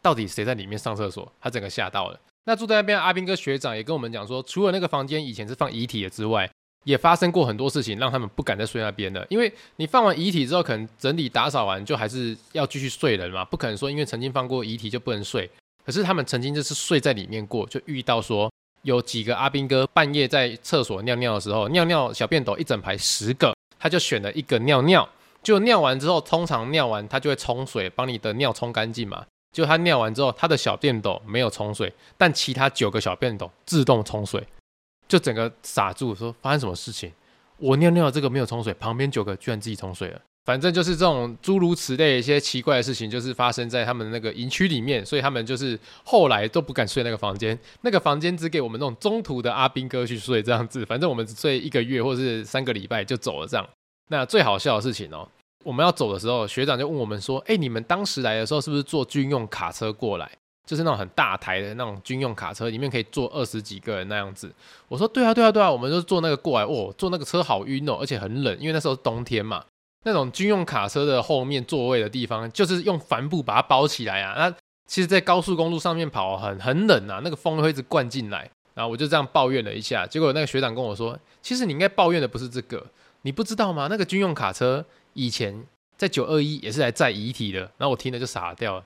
[0.00, 1.30] 到底谁在里面上厕所？
[1.40, 2.20] 他整个吓到了。
[2.44, 6.48] 那住在那边阿斌哥学长也跟我们讲说，除了那个房间以前是放遗体的之外，
[6.86, 9.26] 也发生过很多事情，让他们不敢再睡那边了。
[9.28, 15.50] 因为你放完遗体之后，可能整理打扫完，就还是要继续睡人嘛，不可能说因为曾经放过遗体就不能睡。
[15.84, 18.48] 可是他们曾经就是睡在里面过，就遇到说
[18.82, 25.08] 有几个阿兵哥半夜在厕所尿尿的时候，尿尿小便斗一整排十个，他就选了一个尿尿，
[25.42, 29.26] 就尿完之后，通常尿完他就会冲水，帮你的尿冲干净嘛。
[29.52, 34.46] 就他尿完之后，他的小便斗没有冲水，但其他九个小便斗自动冲水。
[35.08, 37.12] 就整个傻住，说发生什么事情？
[37.58, 40.20] 我尿尿这个没有冲水，旁边九个居然自己冲水了。
[40.44, 47.58] 反正就是这种诸如此类一些奇怪的事情，就是发生在他们那个营区里面，所以他们就是后来都不敢睡那个房间。
[47.80, 50.86] 那个房间只给我们那种中途的阿兵哥去睡，这样子。
[50.86, 53.68] 反正我们只睡一个月或是三个礼拜就走了这样。
[54.08, 55.28] 那最好笑的事情哦，
[55.64, 60.30] 我们要走的时候，学长就问我们说：“哎，你们当时来的时候是不是坐军用卡车过来？”
[60.66, 64.52] 就是那种很大台的那种军用卡车，里面可以坐二十几个人那样子。
[64.88, 66.66] 我说对啊，对啊，对啊，我们就坐那个过来。
[66.66, 69.64] 哦，坐那个车好晕哦，而且很冷，因为那时候冬天嘛。
[70.04, 74.34] 那种军用卡车的后面座位的地方，就是用帆布把它包起来啊。
[74.36, 74.50] 那
[74.86, 78.48] 其实，在高速公路上面跑很很冷啊，那个风会一直灌进来。
[78.74, 82.86] 然后我就这样抱怨了一下，结果那个学长跟我说，其实你应该抱怨的不是这个，
[83.22, 83.88] 你不知道吗？
[83.90, 85.64] 那个军用卡车以前
[85.96, 87.60] 在九二一也是来载遗体的。
[87.78, 88.84] 然后我听了就傻掉了，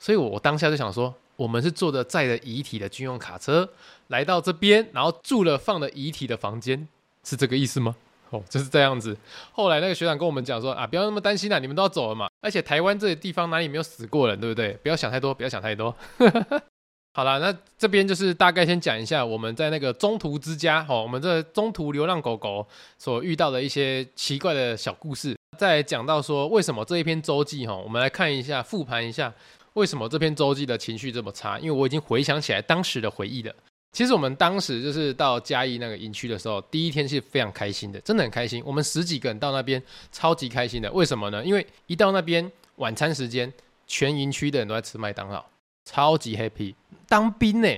[0.00, 3.68] 所以我当下就想说，我们是坐着载着遗体的军用卡车
[4.08, 6.88] 来到这边，然后住了放了遗体的房间，
[7.22, 7.94] 是这个意思吗？
[8.30, 9.16] 哦，就是这样子。
[9.52, 14.72] 后来那个学长跟我们讲说啊，不要那么担心啦，你们都要走了嘛，而且台湾这个地方哪里没有死过人，对不对？
[14.82, 15.94] 不要想太多，不要想太多。
[17.12, 22.64] 好了，那这边就是大概先讲一下我们在那个中途之家，哦，我们这中途流浪狗狗
[22.96, 25.36] 所遇到的一些奇怪的小故事。
[25.58, 29.34] 再讲到说为什么这一篇周记，哈，我们来看一下复盘一下
[29.74, 31.58] 为什么这篇周记的情绪这么差。
[31.58, 33.54] 因为我已经回想起来当时的回忆了。
[33.92, 38.62] 其实我们当时就是到嘉义那个营区的时候，第一天是非常开心的，真的很开心。
[38.64, 40.90] 我们十几个人到那边，超级开心的。
[40.92, 41.44] 为什么呢？
[41.44, 43.52] 因为一到那边晚餐时间，
[43.88, 45.44] 全营区的人都在吃麦当劳。
[45.84, 46.74] 超级 happy，
[47.08, 47.68] 当兵呢？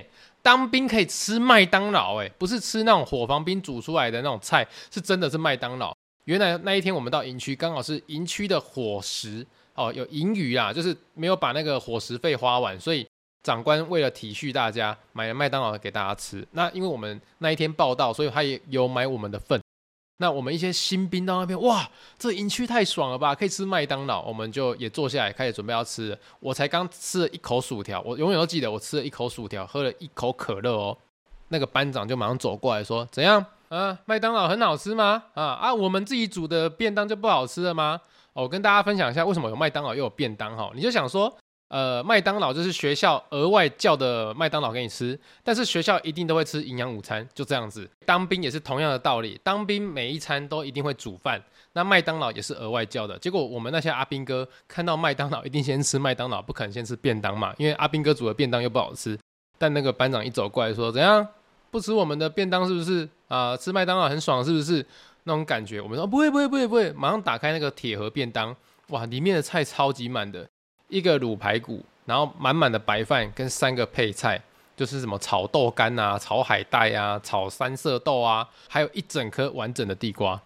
[0.43, 5.95] 当兵可以吃麦当劳哎，不是吃那种伙房兵煮出来的那种菜，是真的是麦当劳。
[6.25, 9.43] 原来那一天我们到营区，刚好是营区的伙食
[9.75, 13.07] 哦，有盈余啊，就是没有把那个伙食费花完，所以
[13.41, 16.47] 长官为了体恤大家，买了麦当劳给大家吃。
[16.51, 19.59] 那因为我们那一天报到，所以他也有买我们的份。
[20.17, 26.17] 那我们一些新兵到那边，哇，这营区太爽了吧，可以吃麦当劳，我们就也坐下来开始准备要吃。
[26.39, 30.97] 我才刚吃了一口薯条，我永远都记得我吃了一口薯条，喝了一口可乐哦。
[31.49, 33.43] 那个班长就马上走过来说：“怎样
[33.75, 33.97] 啊？
[34.05, 35.23] 麦当劳很好吃吗？
[35.33, 37.99] 啊啊，我们自己煮的便当就不好吃了吗？”
[38.33, 41.33] 哦，我跟大家分享一下为什么有麦当劳又有便当哈，你就想说。
[41.69, 47.89] 呃，麦当劳就是学校额外叫的麦当劳给你吃，但是学校一定都会吃营养午餐，就这样子。
[48.05, 53.17] 当兵也是同样的道理，当兵每一餐都一定会煮饭，那麦当劳也是额外叫的。
[53.17, 59.17] 结果我们那些阿兵哥看到麦当劳，一定先吃麦当劳，不可能先吃便当嘛，因为阿兵哥煮的便当又不好吃。
[59.57, 61.27] 但那个班长一走过来说：“怎样？
[61.73, 63.09] 不吃我们的便当是不是？
[63.27, 64.85] 啊、吃麦当劳很爽是不是？
[65.23, 68.55] 那种感觉。”我们说：“不会，不会，不会，不会。”马上打开那个铁盒便当，
[68.89, 70.47] 哇，里面的菜超级满的。
[70.89, 74.39] 一个卤排骨，然后满满的白饭跟三个配菜，
[74.77, 80.39] 就是什么炒豆干啊、炒海带啊、炒三色豆啊，还有一整颗完整的地瓜，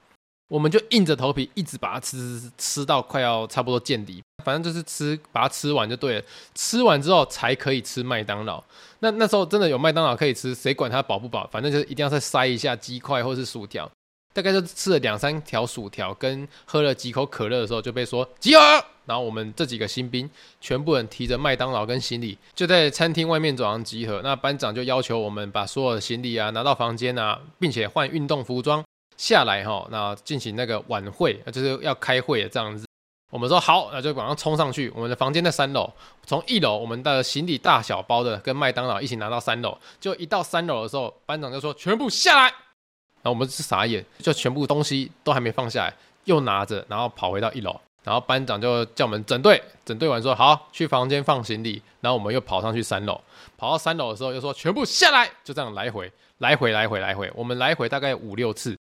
[0.47, 6.23] 我们就硬着头皮一直把它吃吃吃到快要差不多见底，反正就是吃把它吃完就对了。
[6.55, 8.63] 吃完之后才可以吃麦当劳。
[8.99, 11.45] 那那时候真的有麦当劳可以吃，谁管它饱不饱？
[11.51, 13.91] 反正就是一定要再塞一下鸡块或是薯条。
[14.33, 18.61] 大概就吃了两三条薯条，跟喝了几口可乐的时候，就被说集合。
[19.05, 20.29] 然后我们这几个新兵，
[20.61, 24.21] 全部人提着麦当劳跟行李，就在餐厅外面走廊集合。
[24.23, 28.83] 那班长就要求我们把所有的行李啊拿到房间啊，并且换运动服装
[29.17, 32.86] 下来哈，那进行那个晚会，就是要开会这样子。
[33.29, 34.89] 我们说好，那就马上冲上去。
[34.95, 35.91] 我们的房间在三楼，
[36.25, 39.77] 从一楼我们的行李大小包的跟麦当劳一起拿到三楼。
[39.99, 42.43] 就一到三楼的时候，班长就说全部下来。
[42.43, 47.77] 然后我们是傻眼，就全部东西都还没放下来，又拿着，然后跑回到一楼。
[48.03, 51.81] 然后班长就叫我们整队，整队完说好，去房间放行李。
[51.99, 53.19] 然后我们又跑上去三楼，
[53.57, 57.29] 跑到三楼的时候又说全部下来，就这样来回，来回，来回，来回。
[57.35, 58.76] 我们来回大概五六次，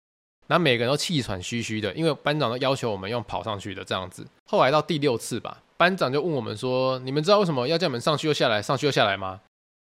[0.47, 4.27] 然后每个人都气喘吁吁的，因为班长都要求我们用跑上去的这样子。
[4.45, 9.41] 后来到第六次吧，班长就问我们说：“你们知道为什么要叫你们上去又下来，上去又下来吗？”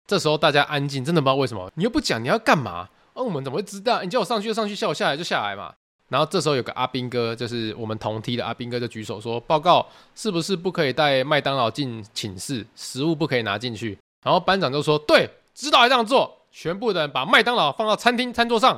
[0.07, 1.71] 这时候大家安静，真的不知道为什么。
[1.75, 2.89] 你又不讲，你要干嘛？
[3.13, 4.01] 哦，我们怎么会知道？
[4.03, 5.73] 你叫我上去就上去，叫我下来就下来嘛。
[6.09, 12.65] 然后这时候有个阿兵哥，就是我们同梯的阿兵哥，就举手说：“报告，是不是不可以带麦当劳进寝室？
[12.75, 18.77] 食物不可以拿进去？”然后班长就说：“对，知道还这样做。”全部的人把麦当劳放到餐厅餐桌上。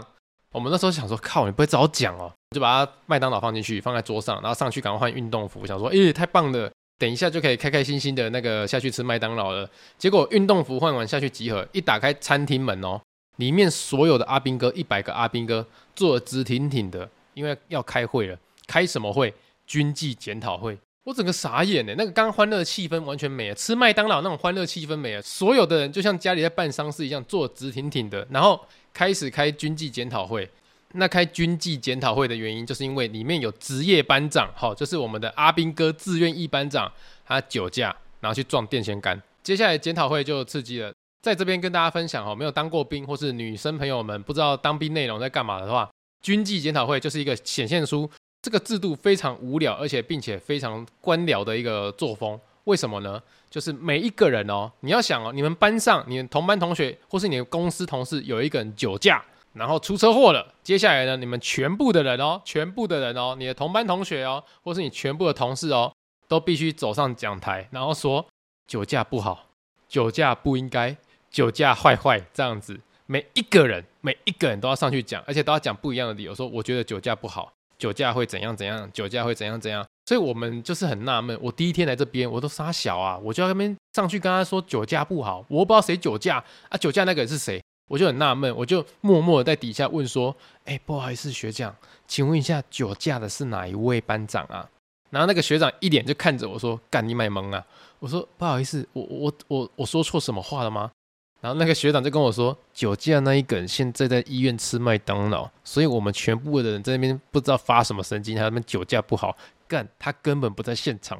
[0.53, 13.01] 我们那时候想说：“靠，你不会早讲哦！”就把它麦当劳放进去，放在桌上，然后上去赶快换运动服，想说：“诶，太棒了，等一下就可以开开心心的那个下去吃麦当劳了。”结果运动服换完下去集合，一打开餐厅门哦。
[13.37, 18.37] 里面所有的阿兵哥，一百个阿兵哥坐直挺挺的，因为要开会了。
[18.67, 19.33] 开什么会？
[19.65, 20.77] 军纪检讨会。
[21.05, 25.21] 我整个傻眼呢，那个刚欢乐的气氛完全没了，吃麦当劳那种欢乐气氛没了。
[25.21, 28.59] 所有的人就像家里在办丧事一样，坐直挺挺的，然后
[28.93, 30.47] 开始开军纪检讨会。
[30.95, 36.91] 那开军纪检讨会的原因，就是因为里面有职业班长，好，就是我们的阿兵哥自愿役班长，
[37.25, 39.19] 他酒驾，然后去撞电线杆。
[39.41, 40.93] 接下来检讨会就刺激了。
[41.23, 45.89] 在这边跟大家分享哦，没有当过兵或是女生朋友们不知道当兵内容在干嘛的话，
[46.21, 48.07] 军纪检讨会就是一个显现出
[48.41, 52.39] 这个制度非常无聊，而且并且非常官僚的一个作风。
[52.65, 53.21] 为什么呢？
[53.49, 65.93] 就是每一个人哦，你要想哦，你们班上你们同班同学或是你的公司同事有一个人酒驾，然后出车祸了，接下来呢，你们全部的人哦，全部的人哦，你的同班同学哦，或是你全部的同事哦，
[66.27, 68.25] 都必须走上讲台，然后说
[68.65, 69.47] 酒驾不好，
[69.87, 70.95] 酒驾不应该。
[71.33, 79.83] 酒驾坏坏这样子，每一个人每一个人都要上去讲，而且都要讲不一样的理由，说我觉得酒驾不好，酒驾会怎样怎样，酒驾会怎样怎样。
[80.05, 90.35] 所以我们就是很纳闷，我第一天来这边，我都傻小啊，我就在那边上去跟他说酒驾不好，我不知道谁酒驾啊，酒驾那个人是谁，我就很纳闷，我就默默的在底下问说，
[90.65, 91.75] 哎，不好意思，学长，
[92.07, 94.69] 请问一下，酒驾的是哪一位班长啊？
[95.09, 97.63] 然后那个学长一脸就看着我说，干你卖萌啊！
[97.99, 100.91] 我说不好意思，我我我我说错什么话了吗？
[101.39, 109.37] 然后那个学长就跟我说，酒驾那一个人现在在医院吃麦当劳，所以我们全部的人在那边不知道发什么神经，他们酒驾不好，
[109.73, 111.19] 干他根本不在现场。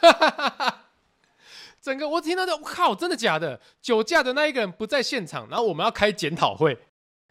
[0.00, 0.84] 哈哈哈哈，
[1.82, 3.60] 整个我听到的，我靠，真的假的？
[3.82, 6.78] 酒驾的那一个人不在现场，然后我们要开检讨会。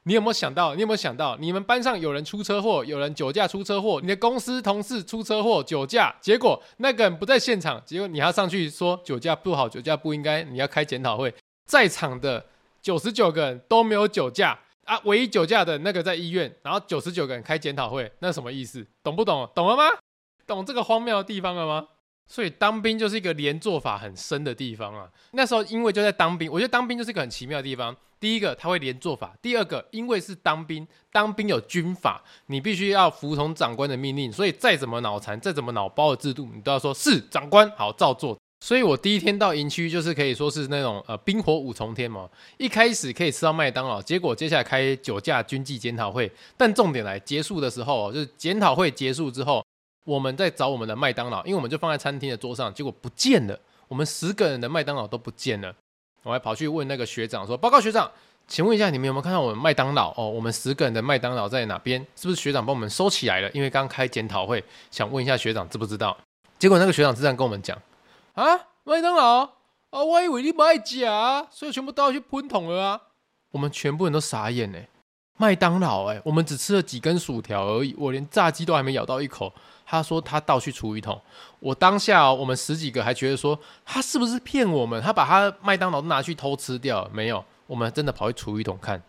[0.03, 0.73] 你有没有想到？
[0.73, 1.35] 你有没有想到？
[1.37, 11.33] 你们班上有人出车祸，有人酒驾出车祸，你的公司同事出车祸酒驾，结果那个人不在现场，结果你还要上去说酒驾不好，酒驾不应该，你要开检讨会。
[11.65, 12.45] 在场的
[12.81, 18.87] 九十九个人都没有酒驾啊，唯一酒驾的那个在医院，然后九十九个人开检讨会，那什么意思？
[19.03, 19.49] 懂不懂？
[19.53, 19.83] 懂了吗？
[20.47, 21.87] 懂这个荒谬的地方了吗？
[22.29, 25.07] 所以当兵就是一个连坐法很深的地方啊。
[25.31, 27.95] 那时候因为就在当兵，我觉得当兵就是一个很奇妙的地方。
[28.19, 38.35] 第一个他会连坐法，第二个因为是当兵，当兵有军法，你必须要服从长官的命令，所以再怎么脑残，再怎么脑包的制度，你都要说是长官好照做。
[38.65, 42.27] 所以我第一天到营区，就是可以说是那种呃冰火五重天嘛。
[42.57, 46.29] 一开始可以吃到麦当劳，结果接下来开酒驾军纪检讨会。
[46.57, 49.63] 但重点来结束的时候，就是检讨会结束之后，
[50.07, 53.59] 我们在找我们的麦当劳，因为我们就放在餐厅的桌上，结果不见了。
[53.89, 55.75] 我们十个人的麦当劳都不见了。
[56.23, 58.09] 我还跑去问那个学长说：“报告学长，
[58.47, 60.13] 请问一下，你们有没有看到我们麦当劳？
[60.15, 61.99] 哦，我们十个人的麦当劳在哪边？
[62.15, 63.51] 是不是学长帮我们收起来了？
[63.51, 66.17] 因为刚开检讨会，想问一下学长知不知道？”
[66.57, 67.77] 结果那个学长是这样跟我们讲。
[68.33, 69.41] 啊，麦当劳
[69.89, 73.01] 啊，我以为你不爱夹，所以全部都要去喷桶了啊！
[73.51, 74.87] 我们全部人都傻眼哎，
[75.37, 79.53] 麦当劳哎，我们只吃了几根薯条而已，我连炸鸡都还没咬到一口。
[79.89, 81.19] 他说他倒去厨余桶，
[81.59, 85.01] 我当下，我们十几个还觉得说他是不是骗我们？
[85.01, 87.09] 他把他麦当劳都拿去偷吃掉？
[87.13, 89.01] 没有，我们真的跑去厨余桶看，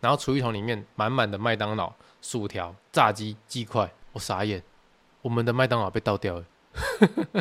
[0.00, 4.62] 然后厨余桶里面满满的麦当劳薯条、炸鸡、鸡块，我傻眼，
[5.22, 6.44] 我们的麦当劳被倒掉了。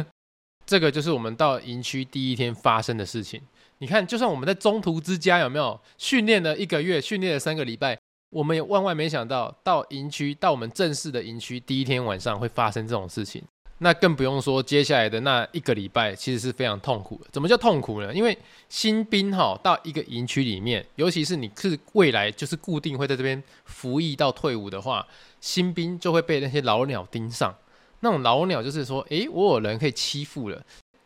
[0.66, 3.42] 这个就是我们到营区第一天发生的事情。
[3.80, 8.00] 你看，就算我们在中途之家有没有训练了一个月，训练了三个礼拜，
[8.30, 13.44] 我们也万万没想到，到营区到我们正式的营区第一天晚上会发生这种事情。
[13.80, 17.28] 那更不用说接下来的那一个礼拜，其实是非常痛苦的。
[17.32, 18.14] 怎么叫痛苦呢？
[18.14, 18.38] 因为
[18.70, 25.06] 新兵哈到一个营区里面，尤其是你是未来就是固定会在这边服役到退伍的话，
[25.42, 27.54] 新兵就会被那些老鸟盯上。
[28.00, 30.62] 那种老鸟就是说，诶，我有人可以欺负了。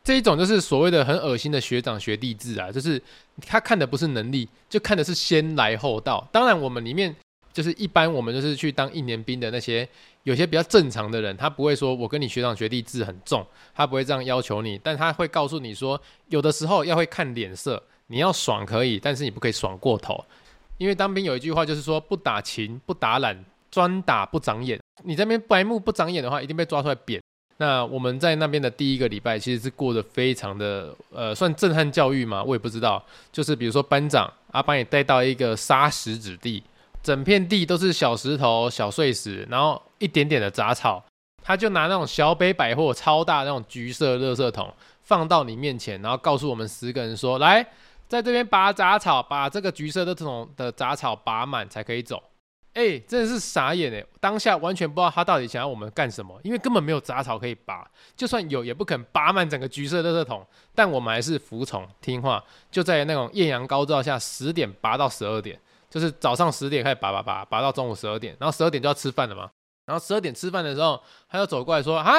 [0.10, 3.00] 这一种就是所谓的很恶心的学长学弟制啊，就是
[3.46, 6.28] 他看的不是能力，就看的是先来后到。
[6.32, 7.16] 当然，我们里面
[7.54, 9.88] 就是一般我们就是去当一年兵的那些，
[10.24, 13.46] 有些比较正常的人，他不会说我跟你学长学弟制很重，
[13.76, 20.26] 他不会这样要求你，但他会告诉你说，有的时候要会看脸色，你要爽可以，但是你不可以爽过头，
[20.80, 23.46] 因为当兵有一句话就是说，不打勤，不打懒。
[23.70, 27.22] 专打不长眼，你这边白目不长眼的话，一定被抓出来扁。
[27.62, 33.04] 那我们在那边的第一个礼拜，其实是过得非常的，呃，算震撼教育嘛，我也不知道。
[33.34, 36.64] 就是比如说班长啊，把你带到一个沙石子地，
[37.04, 41.04] 整片地都是小石头、小碎石，然后一点点的杂草，
[41.44, 47.62] 他就拿那种小北百货超大那种橘色垃圾桶放到你面前，然后告诉我们十个人说：“来，
[48.08, 52.24] 在这边拔杂草，把这个橘色的这种的杂草拔满才可以走。”
[52.74, 54.06] 哎、真的是傻眼哎！
[54.20, 60.46] 当下完全不知道他到底想要我们干什么，因为根本没有杂草可以拔，就算有也不肯拔满整个橘色的垃圾桶。
[60.74, 62.42] 但我们还是服从听话，
[62.72, 65.60] 就在那种艳阳高照下，十点拔到十二点，
[65.90, 69.50] 就是早上十点开始拔拔拔，拔到中午十二点，然后十二点就要吃饭了嘛。
[69.86, 72.14] 然后十二点吃饭的时候，他又走过来说：“啊，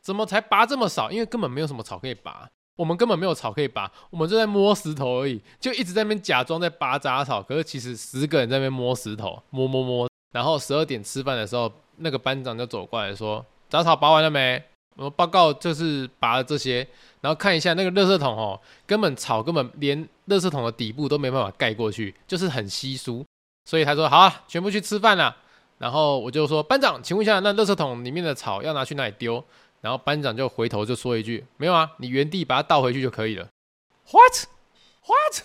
[0.00, 1.10] 怎么才拔这么少？
[1.10, 7.42] 因为根本没有什么草可以拔。”我们根本没有草可以拔，我们就在摸石头而已，就一直在那边假装在拔杂草。
[7.42, 10.08] 可是其实十个人在那边摸石头，摸摸摸。
[10.32, 14.60] 然后十二点吃饭的时候，那个班长就走过来说：“杂草拔完了没？”
[14.96, 16.86] 我们报告就是拔了这些。
[17.20, 23.24] 然后看一下那个垃圾桶哦，根本草根本连垃圾桶的底部都没办法盖过去，就是很稀疏。
[23.70, 25.36] 所以他说：“好啊，全部去吃饭了。”
[25.78, 29.42] 然后我就说：“班长，请问一下，那垃圾桶里面的草要拿去哪里丢？”
[29.84, 33.46] 然后班长就回头就说一句：“没有啊，你原地把它倒回去就可以了。”
[34.10, 34.46] What?
[35.06, 35.44] What?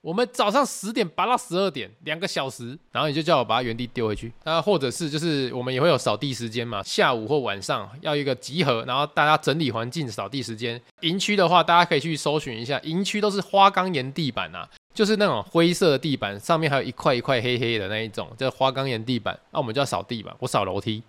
[0.00, 4.32] 我们早上十点拔到十二点，两个小时，然后你就叫我把它原地丢回去。
[4.42, 10.80] 那或者是就是我们也会有扫地时间嘛，下午或晚上要一个集合，然后大家整理环境、扫地时间。
[11.02, 19.38] 营区的话，大家可以去搜寻一下，营区都是花岗岩地板啊，就是那种灰色的地板，上面还有一块一块黑黑的那一种，叫花岗岩地板。
[19.50, 21.02] 那、啊、我们就要扫地板，我扫楼梯。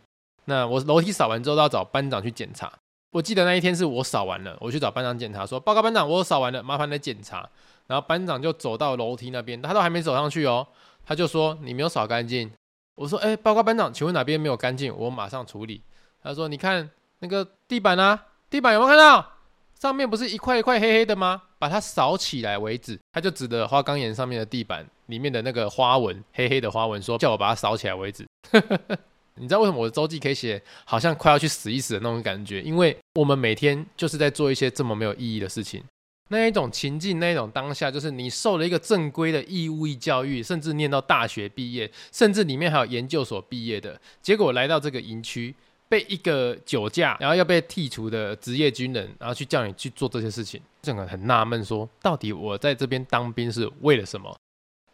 [0.49, 2.71] 那我楼梯扫完之后，都要找班长去检查。
[3.11, 7.47] 我记得那一天是我扫完了，我去找班长检查，说报告班长，我扫完了，麻烦来检查。
[7.87, 10.67] 然后班长就走到楼梯那边，他都还没走上去哦，
[11.05, 12.51] 他就说你没有扫干净。
[12.95, 14.95] 我说哎，报告班长，请问哪边没有干净？
[14.97, 15.81] 我马上处理。
[16.21, 16.89] 他说你看
[17.19, 19.33] 那个地板啊，地板有没有看到？
[19.79, 21.43] 上面不是一块一块黑黑的吗？
[21.59, 22.99] 把它扫起来为止。
[23.11, 28.25] 他就指着花岗岩上面的地板里面的那个花纹，黑黑的花纹，说叫我把它扫起来为止。
[29.39, 32.61] 你知道为什么我的周记可以写好像快要去死一死的那种感觉？
[32.61, 35.83] 因为我们每天就是在做一些这么没有意义的事情。
[36.29, 45.55] 那一种情境，那一种当下，就是你受了一个正规的义务役教育，甚至念到大学毕业，甚至里面还有研究所毕业的，结果来到这个营区，
[45.87, 54.37] 被一个酒驾，然后要被剔除的职业军人，然后去叫你去做这些事情，整个很纳闷，说到底我在这边当兵是为了什么？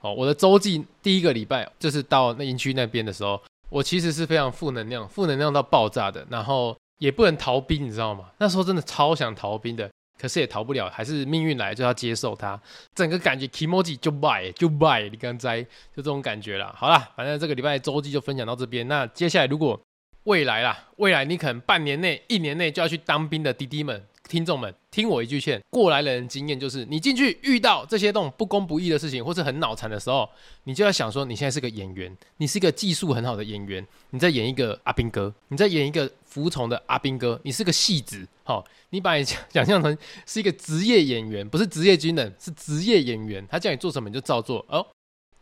[0.01, 3.41] 哦，我的周记第一个礼拜就是到那营区那边的时候，
[3.73, 8.29] 我其实是非常负能量，负能量到爆炸的，然后也不能逃兵，你知道吗？
[8.37, 9.89] 那时候真的超想逃兵的。
[10.15, 12.57] 可是也逃不了，还是命运来就要接受它。
[12.93, 16.71] 整个感觉 kimoji 就 buy 就败你刚才就这种感觉啦。
[16.77, 18.87] 好啦，反正这个礼拜周记就分享到这边。
[18.87, 19.77] 那接下来如果
[20.25, 24.05] 未来啦，未来你可能半年内、一年内就要去当兵的弟弟们。
[24.29, 30.27] 听众们，听我一句劝，过来人的经验就是，你进去遇到这些这种不公不义的事情，或是很脑残的时候，
[30.63, 39.95] 你就要想说，你现在是个演员，你是一个技术很好的演员，你在演一个阿兵哥，你在演一个服从的阿兵哥，你是个戏子，好，你把你想象成
[40.25, 44.85] 是一个职业演员，不是职业军人，是职业演员，他叫你做什么你就照做，哦，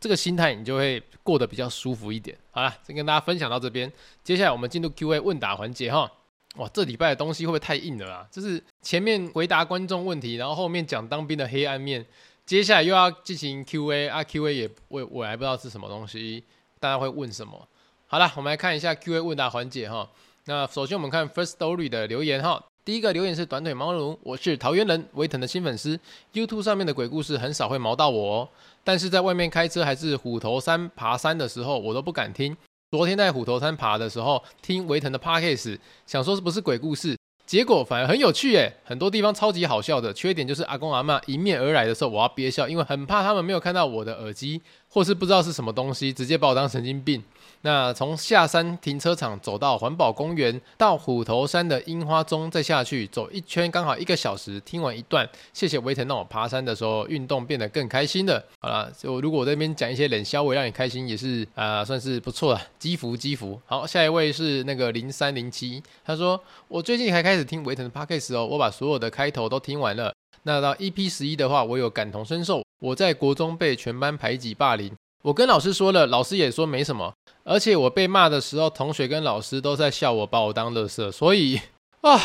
[0.00, 2.36] 这个心态你就会过得比较舒服一点。
[2.50, 3.90] 好了，先跟大家分享到这边，
[4.24, 6.10] 接下来我们进入 Q&A 问答环节哈。
[6.56, 8.26] 哇，这礼拜的东西会不会太硬了啦？
[8.30, 12.04] 就是前面回答观众问题，然后后面讲当兵的黑暗面，
[12.44, 16.44] 接下来又要进行 Q&A 啊，Q&A 也我我还不知道是什么东西，
[16.78, 17.66] 大家会问什么？
[18.06, 20.06] 好了，我们来看一下 Q&A 问答环节哈。
[20.44, 25.98] 那首先我们看 First Story 的留言哈，第一个留言是短腿毛茸，我是桃园人，威腾的新粉丝
[26.34, 28.48] ，YouTube 上面的鬼故事很少会毛到我哦，
[28.84, 32.54] 但是在外面开车还是虎头山爬山的时候，我都不敢听。
[32.92, 37.16] 昨天在虎头山爬的时候，听维腾的 Podcast，想说是不是鬼故事，
[37.46, 40.12] 结果反而很有趣诶，很多地方超级好笑的。
[40.12, 44.60] 缺点就是阿公阿嬷迎面而来的时候，我要憋笑，因为很怕他们没有看到我的耳机，
[44.92, 47.22] 或是不知道是什么东西，直接把我当神经病。
[47.62, 54.60] 那从下山停车场走到环保公园，到虎头山的樱花钟，再下去走一圈，刚好一个小时。
[54.60, 58.44] 听完一段，谢谢维腾让我爬山的时候运动变得更开心了。
[58.60, 63.58] 好了，就如果我这边讲一些冷笑话让你开心，也是啊、算是不错了，积福积福。
[63.64, 66.38] 好，下一位是那个零三零七，他说
[66.68, 70.12] 我最近才开始听维腾的 Podcast 哦，我把所有的开头都听完了。
[70.42, 74.90] 那到 EP 十一的话，我有感同身受，我在国中被全班排挤霸凌。
[75.22, 77.14] 我跟老师说了，老师也说没什么，
[77.44, 81.12] 而且我被骂的时候，同学跟老师都在笑我，把我当乐色。
[81.12, 81.60] 所以
[82.00, 82.20] 啊，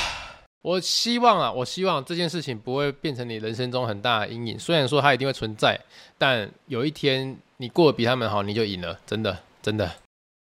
[0.64, 4.58] 我希望啊，我希望这件事情不会变成你人生中很大的阴影。
[4.58, 5.80] 虽然说它一定会存在，
[6.18, 9.92] 但有一天你过得比他们好，你就赢了，真的真的。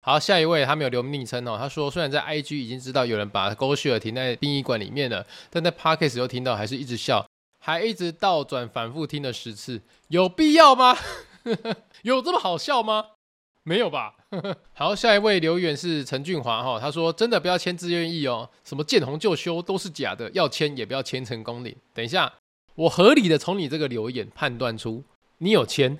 [0.02, 7.26] 好，下一位他没有留昵称哦，他说虽然在 IG 已经知道有人把狗血儿停在殡仪馆里面了，但在 Podcast 又听到，还是一直笑，
[7.64, 10.98] 还一直倒转反复听了十次，有必要吗？
[12.02, 13.06] 有这么好笑吗？
[13.64, 14.16] 没有吧。
[14.74, 21.76] 好，下一位留言是陈俊华哈，他说真的不要签自愿意哦，什么见红就修都是假的，要签也不要签成功领。
[21.94, 22.34] 等一下，
[22.74, 25.04] 我合理的从你这个留言判断出
[25.38, 26.00] 你有签，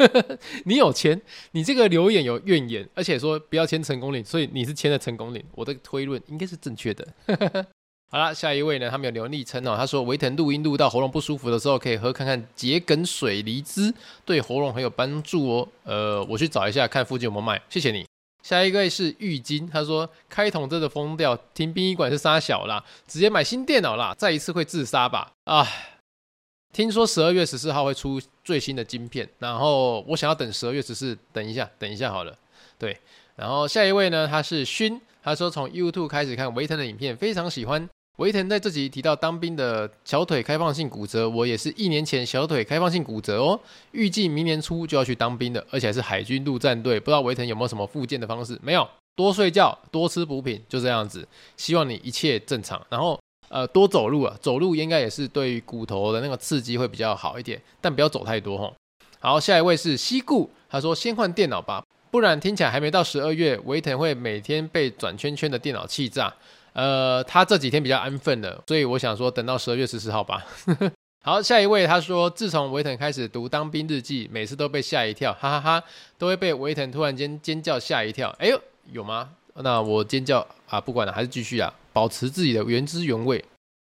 [0.66, 7.06] 你有签，你这个留言有怨言，而且说不要签成功领，所以你是签了成功领，我的推论应该是正确的。
[8.10, 8.88] 好了，下一位呢？
[8.88, 9.76] 他们有留昵称哦。
[9.76, 13.92] 他说维腾录音录到喉咙不舒服的时候，可以喝看看桔梗水梨汁，
[14.24, 15.68] 对喉咙很有帮助哦。
[15.84, 17.60] 呃，我去找一下，看附近有没有卖。
[17.68, 18.06] 谢谢你。
[18.42, 25.30] 下一位是玉金，他说开桶真的疯掉，停殡仪馆是杀小啦，直接买新电脑啦，再一次会自杀吧？
[25.44, 25.68] 啊，
[26.72, 32.34] 听说十二月十四号会出最新的晶片，然后我想要等十二月十四，等一下，等一下好了。
[32.78, 32.98] 对，
[33.36, 34.26] 然后下一位呢？
[34.26, 37.86] 他是勋，他说从 YouTube 开始看维腾的影片，非常喜欢。
[38.18, 43.58] 维腾在这集提到当兵的小腿开放性骨折，我也是一年前小腿开放性骨折哦，
[43.92, 46.98] 预计明年初就要去当兵的，而且还是海军陆战队。
[46.98, 48.58] 不知道维腾有没有什么复健的方式？
[48.60, 51.26] 没有，多睡觉，多吃补品，就这样子。
[51.56, 52.84] 希望你一切正常。
[52.90, 53.16] 然后
[53.50, 58.72] 呃，多走路啊，走路应该也是对于骨头的那个刺激会比较好一点，但不要走太多哈。
[59.20, 66.34] 好，下一位是西固，他说先换电脑吧，不然听起来还没到十二月，维腾会每天被转圈圈的电脑气炸。
[66.78, 70.46] 呃，他这几天比较安分了，所以我想说等到十二月十四号吧。
[71.24, 75.84] 好，下一位他说，自从维腾开始读当兵日记，每次都被吓一跳，哈哈哈，
[76.16, 78.28] 都会被维腾突然间尖叫吓一跳。
[78.38, 78.60] 哎呦，
[78.92, 79.28] 有吗？
[79.54, 83.44] 那我尖叫啊，不管了，还是继续啊，保持自己的原汁原味。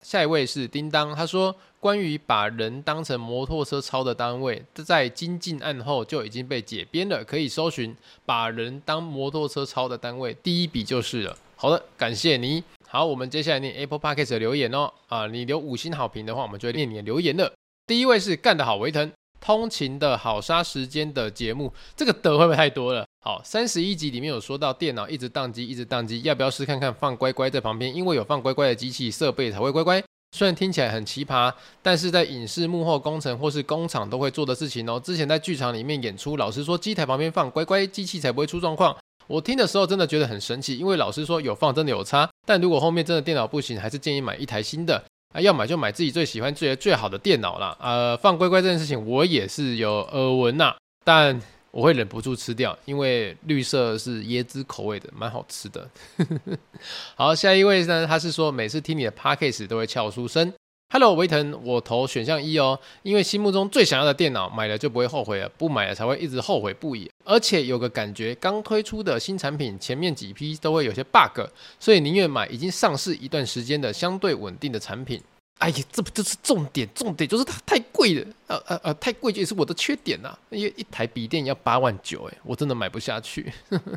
[0.01, 11.37] 下一位是叮当，他说，关于把人当成摩托车抄的单位，在经进案后就已经被解编了，可以搜寻把人当摩托车抄的单位，第一笔就是了。
[11.55, 12.61] 好的，感谢你。
[12.93, 14.93] 好，我们接下来念 Apple Podcast 的留言哦。
[15.07, 17.51] 啊，你留五星好评的话，我们就会念你的留言了。
[17.87, 23.03] 第一位是干得好维腾，通勤的好杀时间的节目，这个的会不会太多了？
[23.25, 27.91] 好，三十一集里面有说到电脑一直宕机，一直宕机，要不要试看看放乖乖在旁边？
[27.95, 29.99] 因为有放乖乖的机器设备才会乖乖。
[30.37, 35.01] 虽然听起来很奇葩，但是在影视幕后工程或是工厂都会做的事情哦。
[35.03, 38.95] 之前在剧场里面演出，老师说机台旁边放乖乖机器才不会出状况。
[39.25, 47.75] 我听的时候真的觉得很神奇，因为老师说有放真的有差，但如果后面真的电脑不行，还是建议买一台新的啊，要买就买自己最喜欢、最最好的电脑啦。
[47.79, 51.41] 呃，放乖乖这件事情我也是有耳闻呐，但
[51.71, 55.89] 我会忍不住吃掉，因为绿色是椰汁口味的，蛮好吃的。
[57.15, 60.53] 好，下一位呢，他是说每次听你的 Podcast 都会翘出声。
[60.93, 67.09] Hello，维腾，我投选项一哦，因为心目中最想要的电脑，买了就不会后悔了，不买了才会一直后悔不已。
[67.23, 75.19] 而且有个感觉，刚推出的新产品前面几批都会有些 bug，所以宁愿买已经上市一段时间的相对稳定的产品。
[75.57, 76.87] 哎呀，这不就是重点？
[76.93, 83.51] 重点就是它太贵了，呃呃呃，太贵也是我的缺点呐、啊，因为一台笔电要八万九，哎，我真的买不下去。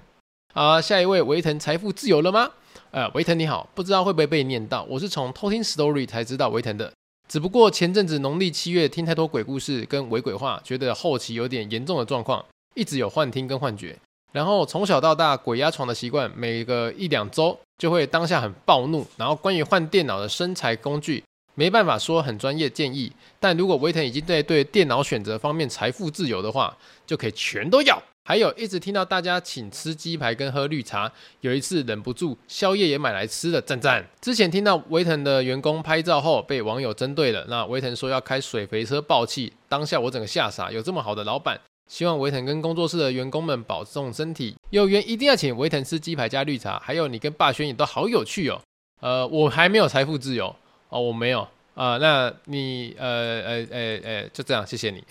[0.55, 2.51] 好，下一位，维腾财富自由了吗？
[2.97, 4.83] 呃，维腾你好，不知道会不会被念到？
[4.85, 6.91] 我是从偷听 story 才知道维腾的，
[7.29, 12.43] 只不过前阵子农历七月听太多鬼故事跟伪鬼话，觉得后期有点严重的状况，
[12.75, 13.95] 一直有幻听跟幻觉。
[14.33, 19.07] 然后从小到大鬼压床的习惯，每个一两周就会当下很暴怒。
[19.19, 21.23] 然后关于换电脑的生财工具，
[21.55, 26.75] 没办法说很专业建议，但如果维腾已经在对电脑选择方面财富自由的话，
[27.07, 28.03] 就可以全都要。
[28.27, 31.11] 还有一直听到大家请吃鸡排跟喝绿茶，
[31.43, 34.05] 有一次忍不住宵夜也买来吃了，赞赞。
[34.21, 44.57] 之前听到维腾的员工拍照后被网友针对了，那维腾说要开水肥车爆气，当下我整个吓傻，有这么好的老板，希望维腾跟工作室的员工们保重身体。
[44.71, 48.61] 有缘一定要请维腾吃鸡排加绿茶，还有你跟霸轩也都好有趣哦。
[49.01, 50.53] 呃，我还没有财富自由
[50.89, 53.07] 哦，我没有啊、那你呃
[53.45, 55.05] 呃呃呃，就这样，谢谢你。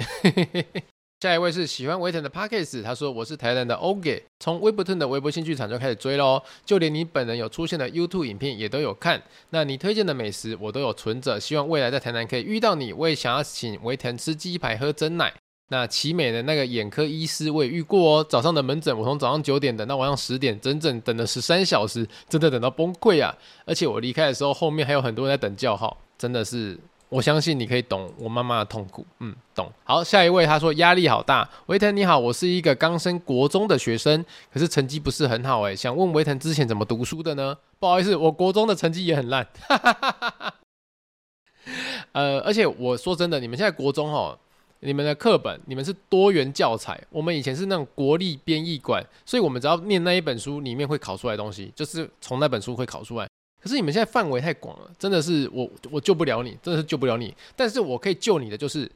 [1.22, 9.24] 下一位是喜欢维腾的 Podcast，他说我是台南的 OG，从 Webtoon 的微博新剧场就开始追喽，就连你本人有出现的 YouTube 影片也都有看。
[9.50, 12.92] 那你推荐的美食我都有存着，希望未来在台南可以遇到你。
[12.92, 15.34] 我也想要请维腾吃鸡排喝真奶。
[15.70, 23.36] 那奇美的那个眼科医师我也遇过哦，早上的门诊我从早上九点等到晚上十点，整整等了十三小时，真的等到崩溃啊！
[23.66, 26.78] 而且我离开的时候，后面还有很多人在等叫号，真的是。
[27.16, 29.72] 我相信你可以懂我妈妈的痛苦，嗯，懂。
[29.86, 31.50] 好，下一位他说压力好大。
[31.68, 37.58] 维腾你好，我是一个刚升国中的学生，可是成绩不是很好诶，想问维腾之前怎么读书的呢？
[37.80, 39.48] 不好意思，我国中的成绩也很烂。
[42.12, 44.38] 呃，而且我说真的，你们现在国中哦，
[44.82, 53.26] 你们的课本你们是多元教材，我们以前是那种国立编译馆，所以我们只要念那一本书里面会考出来东西，就是从那本书会考出来。
[53.66, 57.34] 可是你们现在范围太广了，真的是我我救不了你，真的是救不了你。
[57.56, 58.88] 但是我可以救你的就是，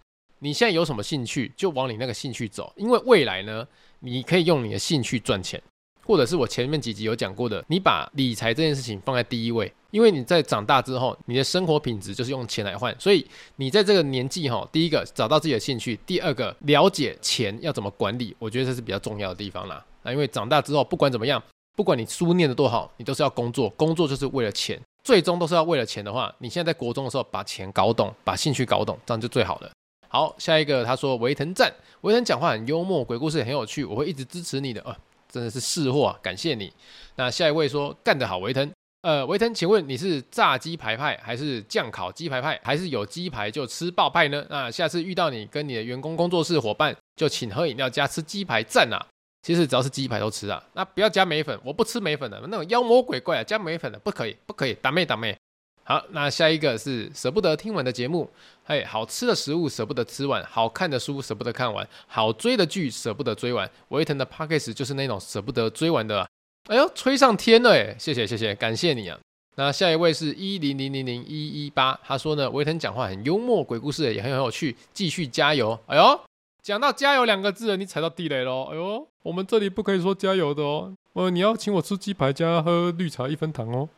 [0.41, 2.71] 你现在有什么兴趣，就往你那个兴趣走。
[2.75, 3.67] 因为未来呢，
[4.01, 5.59] 你可以用你的兴趣赚钱，
[6.05, 9.73] 或者是我前面几集有讲过的，你把理财这件事情放在第一位。
[9.89, 19.83] 因为你在长大之后，你的生活品质就是用钱来换，所以你在这个年纪哈，第一个找到自己的兴趣，第二个了解钱要怎么管理，我觉得这是比较重要的地方啦。
[20.03, 21.41] 那因为长大之后，不管怎么样。
[21.79, 29.71] 不管你书念得多好，你都是要工作，工作就是为了钱，最终都是要为了钱的话，你现在在国中的时候把钱搞懂，把兴趣搞懂，这样就最好了。
[30.09, 34.93] 好，下一个他说维腾赞，维腾讲话很幽默，鬼故事也很有趣，我会一直支持你的，呃，
[35.31, 36.69] 真的是识货啊，感谢你。
[37.15, 38.69] 那下一位说干得好，维腾，
[39.03, 44.45] 呃，维腾，请问你是炸鸡排派，还是酱烤鸡排派，还是有鸡排就吃爆派呢？
[44.49, 49.07] 那下次遇到你跟你的员工工作室伙伴，就请喝饮料加吃鸡排赞啊。
[49.41, 55.35] 其实只要是鸡排都吃啊，那不要加梅粉，我不吃梅粉的，那种妖魔鬼怪啊，加梅粉的不可以，不可以，打妹打妹。
[55.83, 58.29] 好，那下一个是舍不得听完的节目，
[58.63, 63.67] 嘿，好吃的食物舍不得吃完，好看的书舍不得看完，好追的剧舍不得追完。
[63.87, 66.27] 维腾的 Podcast 就是那种舍不得追完的。
[66.67, 69.17] 哎呦，吹上天了哎，谢谢谢谢，感谢你啊。
[69.55, 75.79] 那下一位是一零零零零一一八，他说呢，维腾讲话很幽默，鬼故事也很有趣，继续加油。
[75.87, 76.19] 哎呦。
[76.61, 78.69] 讲到加油两个字，你踩到地雷喽！
[78.71, 80.93] 哎呦，我们这里不可以说加油的哦。
[81.13, 83.89] 呃，你要请我吃鸡排加喝绿茶一分糖哦。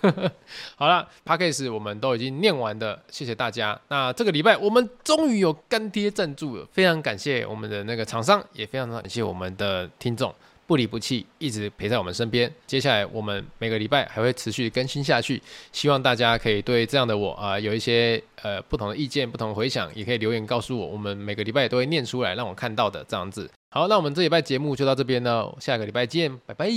[0.76, 3.80] 好了，Podcast 我们都已经念完的，谢谢大家。
[3.88, 10.34] 那这个礼拜我们终于有干爹赞助了，非常感谢我们的那个厂商，也非常感谢我们的听众。
[10.70, 12.48] 不离不弃，一直陪在我们身边。
[12.64, 15.42] 接下来我们每个礼拜还会持续更新下去，
[15.72, 23.50] 希望大家可以对这样的我啊、有一些呃不同的意见、不同的回想，也可以留言告诉我，我们每个礼拜都会念出来，让我看到的这样子。
[23.72, 26.70] 好，那我们这礼拜节目就到这边了，下个礼拜见，拜拜。